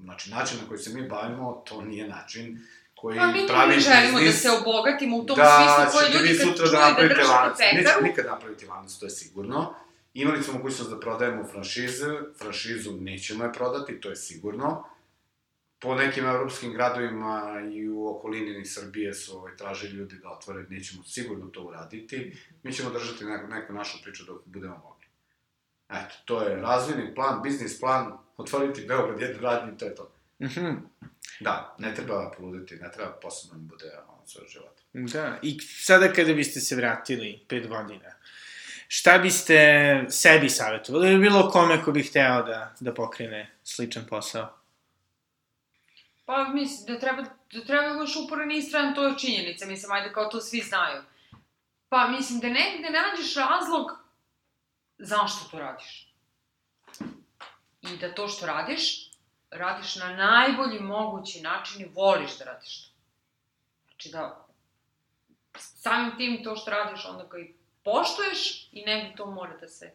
Znači, 0.00 0.30
način 0.30 0.58
na 0.62 0.68
koji 0.68 0.78
se 0.78 0.90
mi 0.90 1.08
bavimo, 1.08 1.62
to 1.66 1.82
nije 1.82 2.08
način 2.08 2.66
koji 2.94 3.18
Pa 3.18 3.26
mi 3.26 3.46
pravi 3.46 3.74
ne 3.74 3.80
želimo 3.80 4.18
da 4.18 4.24
biznis, 4.24 4.42
se 4.42 4.50
obogatimo 4.50 5.16
u 5.16 5.26
tom 5.26 5.36
da 5.36 5.78
smislu 5.82 5.98
koji 5.98 6.12
ćete 6.12 6.18
ljudi 6.18 6.38
kad 6.38 6.56
čuju 6.56 6.68
da 6.70 6.94
da 6.96 7.02
držite 7.02 7.24
lanac. 7.24 7.58
pekaru, 7.58 7.76
Nećete 7.76 8.02
nikad 8.02 8.26
napraviti 8.26 8.66
lanac, 8.66 8.92
to 8.98 9.06
je 9.06 9.10
sigurno. 9.10 9.74
Imali 10.14 10.42
smo 10.42 10.52
mogućnost 10.52 10.90
da 10.90 11.00
prodajemo 11.00 11.44
franšize, 11.44 12.06
franšizu 12.38 12.92
nećemo 12.92 13.44
je 13.44 13.52
prodati, 13.52 14.00
to 14.00 14.10
je 14.10 14.16
sigurno. 14.16 14.84
Po 15.86 15.94
nekim 15.94 16.26
evropskim 16.26 16.72
gradovima 16.72 17.62
i 17.72 17.88
u 17.88 18.08
okolini 18.08 18.64
Srbije 18.64 19.14
su 19.14 19.38
ovaj, 19.38 19.56
tražili 19.56 19.92
ljudi 19.92 20.18
da 20.22 20.30
otvore, 20.30 20.64
nećemo 20.68 21.04
sigurno 21.04 21.46
to 21.46 21.62
uraditi. 21.62 22.36
Mi 22.62 22.72
ćemo 22.72 22.90
držati 22.90 23.24
neku, 23.24 23.46
neku 23.46 23.72
našu 23.72 23.98
priču 24.02 24.24
dok 24.24 24.42
budemo 24.44 24.76
mogli. 24.76 25.06
Eto, 25.88 26.14
to 26.24 26.42
je 26.42 26.56
razvojni 26.56 27.14
plan, 27.14 27.42
biznis 27.42 27.80
plan, 27.80 28.18
otvoriti 28.36 28.86
Beograd 28.88 29.20
jednu 29.20 29.42
radnju 29.42 29.74
i 29.74 29.78
to 29.78 29.84
je 29.84 29.94
to. 29.94 30.12
Mhm. 30.42 30.74
Da, 31.40 31.76
ne 31.78 31.94
treba 31.94 32.32
poluditi, 32.38 32.76
ne 32.76 32.92
treba 32.92 33.12
posebno 33.22 33.58
da 33.58 33.68
bude 33.68 33.90
ono, 34.08 34.26
sve 34.26 34.42
život. 34.48 34.80
Da, 34.92 35.38
i 35.42 35.60
sada 35.60 36.12
kada 36.12 36.34
biste 36.34 36.60
se 36.60 36.76
vratili 36.76 37.44
pet 37.48 37.68
godina, 37.68 38.12
šta 38.88 39.18
biste 39.18 40.04
sebi 40.08 40.48
savjetovali 40.48 41.08
ili 41.08 41.18
bilo 41.18 41.50
kome 41.50 41.82
ko 41.84 41.92
bi 41.92 42.02
hteo 42.02 42.42
da, 42.42 42.74
da 42.80 42.94
pokrene 42.94 43.50
sličan 43.64 44.04
posao? 44.08 44.65
Pa 46.26 46.44
mislim 46.48 46.94
da 46.94 47.00
treba, 47.00 47.22
da 47.52 47.64
treba 47.64 47.88
da 47.88 47.94
budeš 47.94 48.16
uporan 48.16 48.50
i 48.50 48.56
istrajan, 48.56 48.94
to 48.94 49.06
je 49.06 49.18
činjenica, 49.18 49.66
mislim, 49.66 49.92
ajde 49.92 50.12
kao 50.12 50.24
to 50.24 50.40
svi 50.40 50.60
znaju. 50.60 51.02
Pa 51.88 52.06
mislim 52.06 52.40
da 52.40 52.48
negde 52.48 52.90
nađeš 52.90 53.34
razlog 53.34 54.06
zašto 54.98 55.48
to 55.50 55.58
radiš. 55.58 56.12
I 57.82 57.96
da 58.00 58.14
to 58.14 58.28
što 58.28 58.46
radiš, 58.46 59.10
radiš 59.50 59.96
na 59.96 60.16
najbolji 60.16 60.80
mogući 60.80 61.40
način 61.40 61.82
i 61.82 61.90
voliš 61.94 62.38
da 62.38 62.44
radiš 62.44 62.84
to. 62.84 62.92
Znači 63.86 64.08
da 64.10 64.46
samim 65.58 66.16
tim 66.16 66.44
to 66.44 66.56
što 66.56 66.70
radiš 66.70 67.04
onda 67.04 67.28
kao 67.28 67.40
i 67.40 67.54
poštuješ 67.84 68.68
i 68.72 68.84
negde 68.84 69.16
to 69.16 69.26
mora 69.26 69.56
da 69.56 69.68
se... 69.68 69.92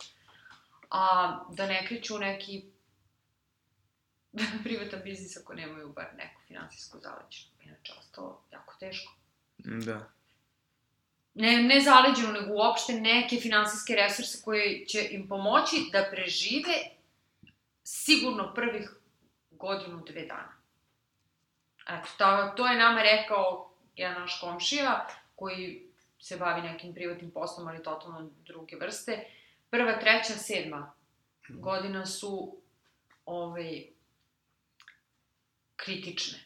A 0.89 1.37
da 1.49 1.65
ne 1.65 1.87
kreću 1.87 2.19
neki 2.19 2.70
privatan 4.63 5.01
biznis 5.03 5.37
ako 5.37 5.53
nemaju 5.53 5.93
bar 5.93 6.07
neku 6.17 6.41
finansijsku 6.47 6.99
zaleđenu. 6.99 7.51
Inače, 7.63 7.93
ostalo 7.99 8.43
jako 8.51 8.75
teško. 8.79 9.13
Da. 9.57 10.09
ne, 11.33 11.63
ne 11.63 11.81
zaleđenu, 11.81 12.33
nego 12.33 12.53
uopšte 12.53 12.93
neke 12.93 13.35
finansijske 13.35 13.95
resurse 13.95 14.41
koje 14.43 14.85
će 14.85 15.07
im 15.11 15.27
pomoći 15.27 15.75
da 15.91 16.07
prežive 16.11 16.73
sigurno 17.83 18.53
prvih 18.53 18.89
godinu, 19.51 20.03
dve 20.07 20.25
dana. 20.25 20.61
Eto, 21.89 22.07
ta, 22.17 22.55
to 22.55 22.67
je 22.67 22.77
nama 22.77 23.01
rekao 23.01 23.71
jedan 23.95 24.21
naš 24.21 24.39
komšija, 24.41 25.07
koji 25.35 25.87
se 26.19 26.37
bavi 26.37 26.61
nekim 26.61 26.93
privatnim 26.93 27.31
poslom, 27.31 27.67
ali 27.67 27.83
totalno 27.83 28.29
druge 28.45 28.75
vrste. 28.75 29.25
Prva, 29.69 29.99
treća, 29.99 30.33
sedma 30.33 30.93
godina 31.49 32.05
su 32.05 32.57
ovaj, 33.25 33.87
kritične 35.83 36.39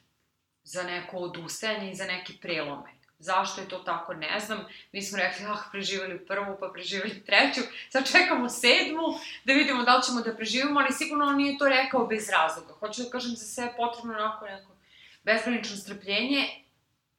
za 0.64 0.84
neko 0.84 1.18
odustajanje 1.18 1.92
i 1.92 1.96
za 1.96 2.06
neke 2.06 2.34
prelome. 2.42 2.96
Zašto 3.20 3.62
je 3.62 3.70
to 3.70 3.80
tako, 3.80 4.14
ne 4.14 4.40
znam. 4.40 4.66
Mi 4.92 5.02
smo 5.02 5.18
rekli, 5.18 5.46
ah, 5.46 5.70
preživali 5.72 6.26
prvu, 6.26 6.58
pa 6.60 6.70
preživali 6.74 7.24
treću, 7.26 7.62
sad 7.90 8.12
čekamo 8.12 8.50
sedmu, 8.50 9.02
da 9.46 9.54
vidimo 9.54 9.84
da 9.84 9.98
li 9.98 10.04
ćemo 10.04 10.22
da 10.22 10.36
preživimo, 10.36 10.80
ali 10.80 10.94
sigurno 10.94 11.26
on 11.26 11.38
nije 11.38 11.58
to 11.58 11.70
rekao 11.70 12.08
bez 12.08 12.30
razloga. 12.30 12.74
Hoću 12.74 13.04
da 13.04 13.10
kažem, 13.10 13.36
za 13.36 13.46
sve 13.46 13.74
potrebno 13.78 14.14
onako 14.14 14.46
neko 14.46 14.72
bezgranično 15.24 15.78
strpljenje, 15.78 16.64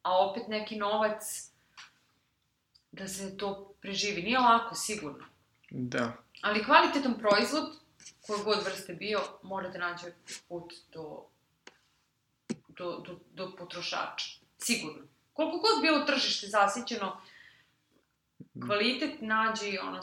a 0.01 0.25
opet 0.25 0.47
neki 0.47 0.75
novac 0.75 1.49
da 2.91 3.07
se 3.07 3.37
to 3.37 3.73
preživi. 3.81 4.21
Nije 4.21 4.39
lako, 4.39 4.75
sigurno. 4.75 5.25
Da. 5.69 6.13
Ali 6.41 6.63
kvalitetan 6.63 7.19
proizvod, 7.19 7.63
koji 8.27 8.43
god 8.43 8.63
vrste 8.65 8.93
bio, 8.93 9.21
mora 9.43 9.69
da 9.69 9.79
nađe 9.79 10.11
put 10.47 10.73
do, 10.93 11.25
do, 12.77 13.03
do, 13.07 13.19
do 13.33 13.55
potrošača. 13.55 14.39
Sigurno. 14.57 15.07
Koliko 15.33 15.57
god 15.57 15.81
bilo 15.81 15.99
tržište 15.99 16.47
zasićeno, 16.47 17.21
kvalitet 18.65 19.21
nađe 19.21 19.69
i 19.69 19.77
ono 19.77 19.99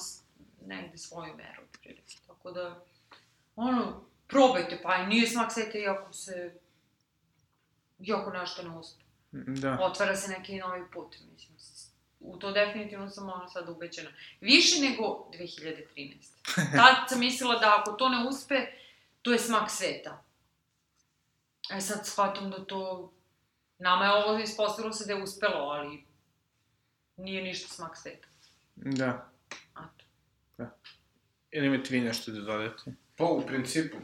negde 0.67 0.99
svoju 0.99 1.35
meru. 1.37 1.63
Prilike. 1.83 2.17
Tako 2.27 2.51
da, 2.51 2.85
ono, 3.57 4.05
probajte, 4.27 4.81
pa 4.83 5.07
nije 5.07 5.27
smak 5.27 5.53
sveta 5.53 5.79
iako 5.79 6.13
se, 6.13 6.55
iako 7.99 8.31
nešto 8.31 8.63
ne 8.63 8.79
uspe. 8.79 9.03
Da. 9.33 9.79
Otvara 9.81 10.17
se 10.17 10.31
neki 10.31 10.57
novi 10.57 10.83
put, 10.93 11.17
mislim. 11.33 11.55
U 12.21 12.37
to 12.37 12.53
definitivno 12.53 13.11
sam 13.11 13.29
ono 13.29 13.49
sad 13.49 13.69
ubeđena. 13.69 14.11
Više 14.41 14.81
nego 14.81 15.03
2013. 15.33 16.15
Tad 16.77 17.09
sam 17.09 17.21
mislila 17.21 17.59
da 17.59 17.77
ako 17.81 17.93
to 17.93 18.09
ne 18.09 18.29
uspe, 18.29 18.67
to 19.23 19.33
je 19.33 19.39
smak 19.39 19.71
sveta. 19.71 20.24
E 21.71 21.81
sad 21.81 22.07
shvatam 22.07 22.51
da 22.51 22.65
to 22.65 23.13
Nama 23.79 24.05
je 24.05 24.13
ovo 24.13 24.39
ispostavilo 24.39 24.93
se 24.93 25.07
da 25.07 25.13
je 25.13 25.23
uspelo, 25.23 25.57
ali 25.57 26.05
nije 27.17 27.43
ništa 27.43 27.75
smak 27.75 27.97
sveta. 27.97 28.29
Da. 28.75 29.31
Eto. 29.71 30.05
Da. 30.59 30.77
Ili 31.51 31.67
imate 31.67 31.89
vi 31.91 32.01
nešto 32.01 32.33
da 32.33 32.41
dodate? 32.41 32.95
Pa, 33.17 33.25
u 33.25 33.47
principu, 33.47 33.97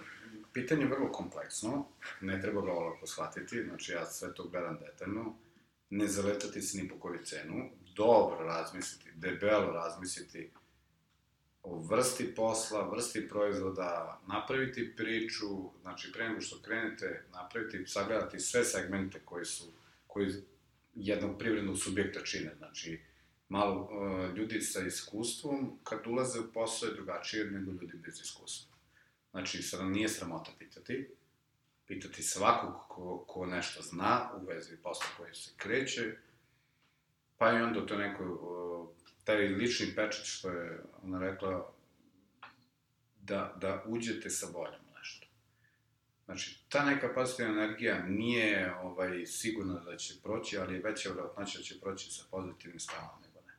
pitanje 0.53 0.83
je 0.83 0.89
vrlo 0.89 1.13
kompleksno, 1.13 1.87
ne 2.21 2.41
treba 2.41 2.61
ga 2.61 2.73
olako 2.73 3.07
shvatiti, 3.07 3.65
znači 3.65 3.93
ja 3.93 4.07
sve 4.07 4.35
to 4.35 4.49
gledam 4.49 4.79
detaljno, 4.79 5.35
ne 5.91 6.07
zaletati 6.07 6.63
se 6.63 6.79
ni 6.79 6.89
po 6.89 6.99
koju 6.99 7.25
cenu, 7.25 7.71
dobro 7.95 8.45
razmisliti, 8.45 9.13
debelo 9.15 9.73
razmisliti 9.73 10.51
o 11.63 11.79
vrsti 11.79 12.35
posla, 12.35 12.89
vrsti 12.89 13.29
proizvoda, 13.29 14.21
napraviti 14.27 14.97
priču, 14.97 15.47
znači 15.81 16.13
pre 16.13 16.29
nego 16.29 16.41
što 16.41 16.63
krenete, 16.63 17.25
napraviti, 17.33 17.87
sagledati 17.87 18.41
sve 18.41 18.65
segmente 18.65 19.21
koji 19.25 19.45
su, 19.45 19.65
koji 20.07 20.33
jednog 20.95 21.39
privrednog 21.39 21.79
subjekta 21.79 22.21
čine, 22.25 22.55
znači 22.59 23.01
malo 23.49 23.81
uh, 23.81 24.37
ljudi 24.37 24.61
sa 24.61 24.81
iskustvom 24.81 25.79
kad 25.85 26.07
ulaze 26.07 26.41
u 26.41 26.53
posao 26.53 26.89
je 26.89 26.95
drugačije 26.95 27.45
nego 27.45 27.71
ljudi 27.71 27.97
bez 28.05 28.21
iskustva. 28.21 28.77
Znači, 29.31 29.63
sada 29.63 29.85
nije 29.85 30.09
sramota 30.09 30.51
pitati, 30.59 31.09
pitati 31.87 32.23
svakog 32.23 32.75
ko, 32.89 33.25
ko 33.27 33.47
nešto 33.47 33.83
zna 33.83 34.31
u 34.41 34.47
vezi 34.47 34.77
posla 34.77 35.07
koji 35.17 35.35
se 35.35 35.51
kreće, 35.57 36.17
pa 37.39 37.53
i 37.53 37.63
onda 37.63 37.87
to 37.87 37.97
neko 37.97 38.25
taj 39.25 39.49
lični 39.49 39.95
pečat 39.97 40.25
što 40.25 40.51
je 40.51 40.83
ona 41.03 41.19
rekla, 41.19 41.73
da, 43.21 43.57
da 43.61 43.85
uđete 43.87 44.31
sa 44.31 44.47
voljom 44.47 44.85
nešto. 44.99 45.27
Znači, 46.25 46.65
ta 46.69 46.85
neka 46.85 47.09
pozitivna 47.15 47.53
energija 47.53 48.05
nije 48.09 48.75
ovaj, 48.83 49.27
sigurna 49.27 49.81
da 49.81 49.97
će 49.97 50.15
proći, 50.23 50.59
ali 50.59 50.75
je 50.75 50.83
veća 50.83 51.09
vjerojatnoća 51.09 51.59
da 51.59 51.65
će 51.65 51.81
proći 51.81 52.11
sa 52.11 52.25
pozitivnim 52.31 52.81
stavom 52.81 53.23
nego 53.23 53.41
ne. 53.47 53.55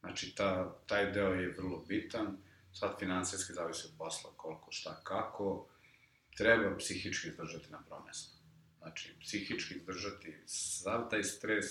Znači, 0.00 0.34
ta, 0.34 0.78
taj 0.86 1.12
deo 1.12 1.32
je 1.32 1.54
vrlo 1.58 1.84
bitan, 1.88 2.36
sad 2.72 2.98
finansijski 2.98 3.52
zavisi 3.52 3.86
od 3.86 3.92
posla, 3.98 4.30
koliko, 4.36 4.72
šta, 4.72 5.00
kako, 5.04 5.68
treba 6.36 6.76
psihički 6.76 7.28
izdržati 7.28 7.70
na 7.70 7.82
promestu. 7.88 8.36
Znači, 8.78 9.16
psihički 9.20 9.74
izdržati 9.74 10.36
sav 10.46 11.10
taj 11.10 11.22
stres, 11.22 11.66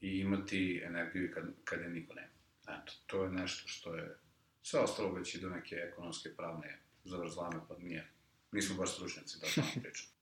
i 0.00 0.18
imati 0.18 0.82
energiju 0.86 1.30
kad, 1.34 1.44
kad 1.64 1.80
je 1.80 1.88
niko 1.88 2.14
nema. 2.14 2.36
Eto, 2.68 2.92
to 3.06 3.24
je 3.24 3.30
nešto 3.30 3.68
što 3.68 3.94
je 3.94 4.16
sve 4.62 4.80
ostalo 4.80 5.12
već 5.12 5.34
i 5.34 5.40
do 5.40 5.48
neke 5.48 5.74
ekonomske 5.74 6.28
pravne 6.36 6.78
zavrzlame, 7.04 7.56
pa 7.68 7.74
nije. 7.78 8.08
Nismo 8.52 8.76
baš 8.76 8.92
stručnjaci 8.94 9.38
da 9.40 9.46
tamo 9.54 9.68
pričamo. 9.82 10.16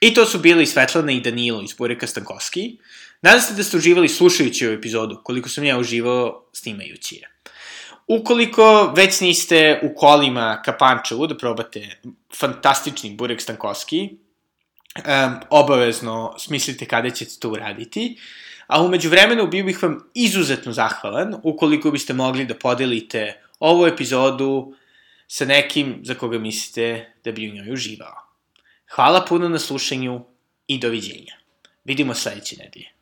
I 0.00 0.14
to 0.14 0.26
su 0.26 0.38
bili 0.38 0.66
Svetlana 0.66 1.12
i 1.12 1.20
Danilo 1.20 1.62
iz 1.62 1.72
Bureka 1.78 2.06
Stankovski. 2.06 2.78
Nadam 3.22 3.40
se 3.40 3.54
da 3.54 3.62
ste 3.62 3.76
uživali 3.76 4.08
slušajući 4.08 4.66
ovu 4.66 4.74
epizodu, 4.74 5.20
koliko 5.24 5.48
sam 5.48 5.64
ja 5.64 5.78
uživao 5.78 6.48
snimajući 6.52 7.14
je. 7.14 7.30
Ukoliko 8.06 8.92
već 8.96 9.20
niste 9.20 9.80
u 9.82 9.94
kolima 9.94 10.62
ka 10.64 10.72
Pančevu 10.72 11.26
da 11.26 11.36
probate 11.36 12.00
fantastični 12.36 13.14
Burek 13.14 13.40
Stankovski, 13.40 14.08
um, 14.96 15.40
obavezno 15.50 16.34
smislite 16.38 16.86
kada 16.86 17.10
ćete 17.10 17.38
to 17.40 17.50
uraditi. 17.50 18.18
A 18.66 18.82
umeđu 18.82 19.08
vremenu 19.08 19.46
bio 19.46 19.64
bih 19.64 19.82
vam 19.82 20.10
izuzetno 20.14 20.72
zahvalan 20.72 21.34
ukoliko 21.42 21.90
biste 21.90 22.12
mogli 22.12 22.44
da 22.44 22.54
podelite 22.54 23.42
ovu 23.58 23.86
epizodu 23.86 24.74
sa 25.28 25.44
nekim 25.44 26.00
za 26.04 26.14
koga 26.14 26.38
mislite 26.38 27.12
da 27.24 27.32
bi 27.32 27.50
u 27.50 27.54
njoj 27.54 27.72
uživao. 27.72 28.30
Hvala 28.94 29.24
puno 29.28 29.48
na 29.48 29.58
slušanju 29.58 30.24
i 30.66 30.78
doviđenja. 30.78 31.34
Vidimo 31.84 32.14
sledeće 32.14 32.56
nedelje. 32.56 32.99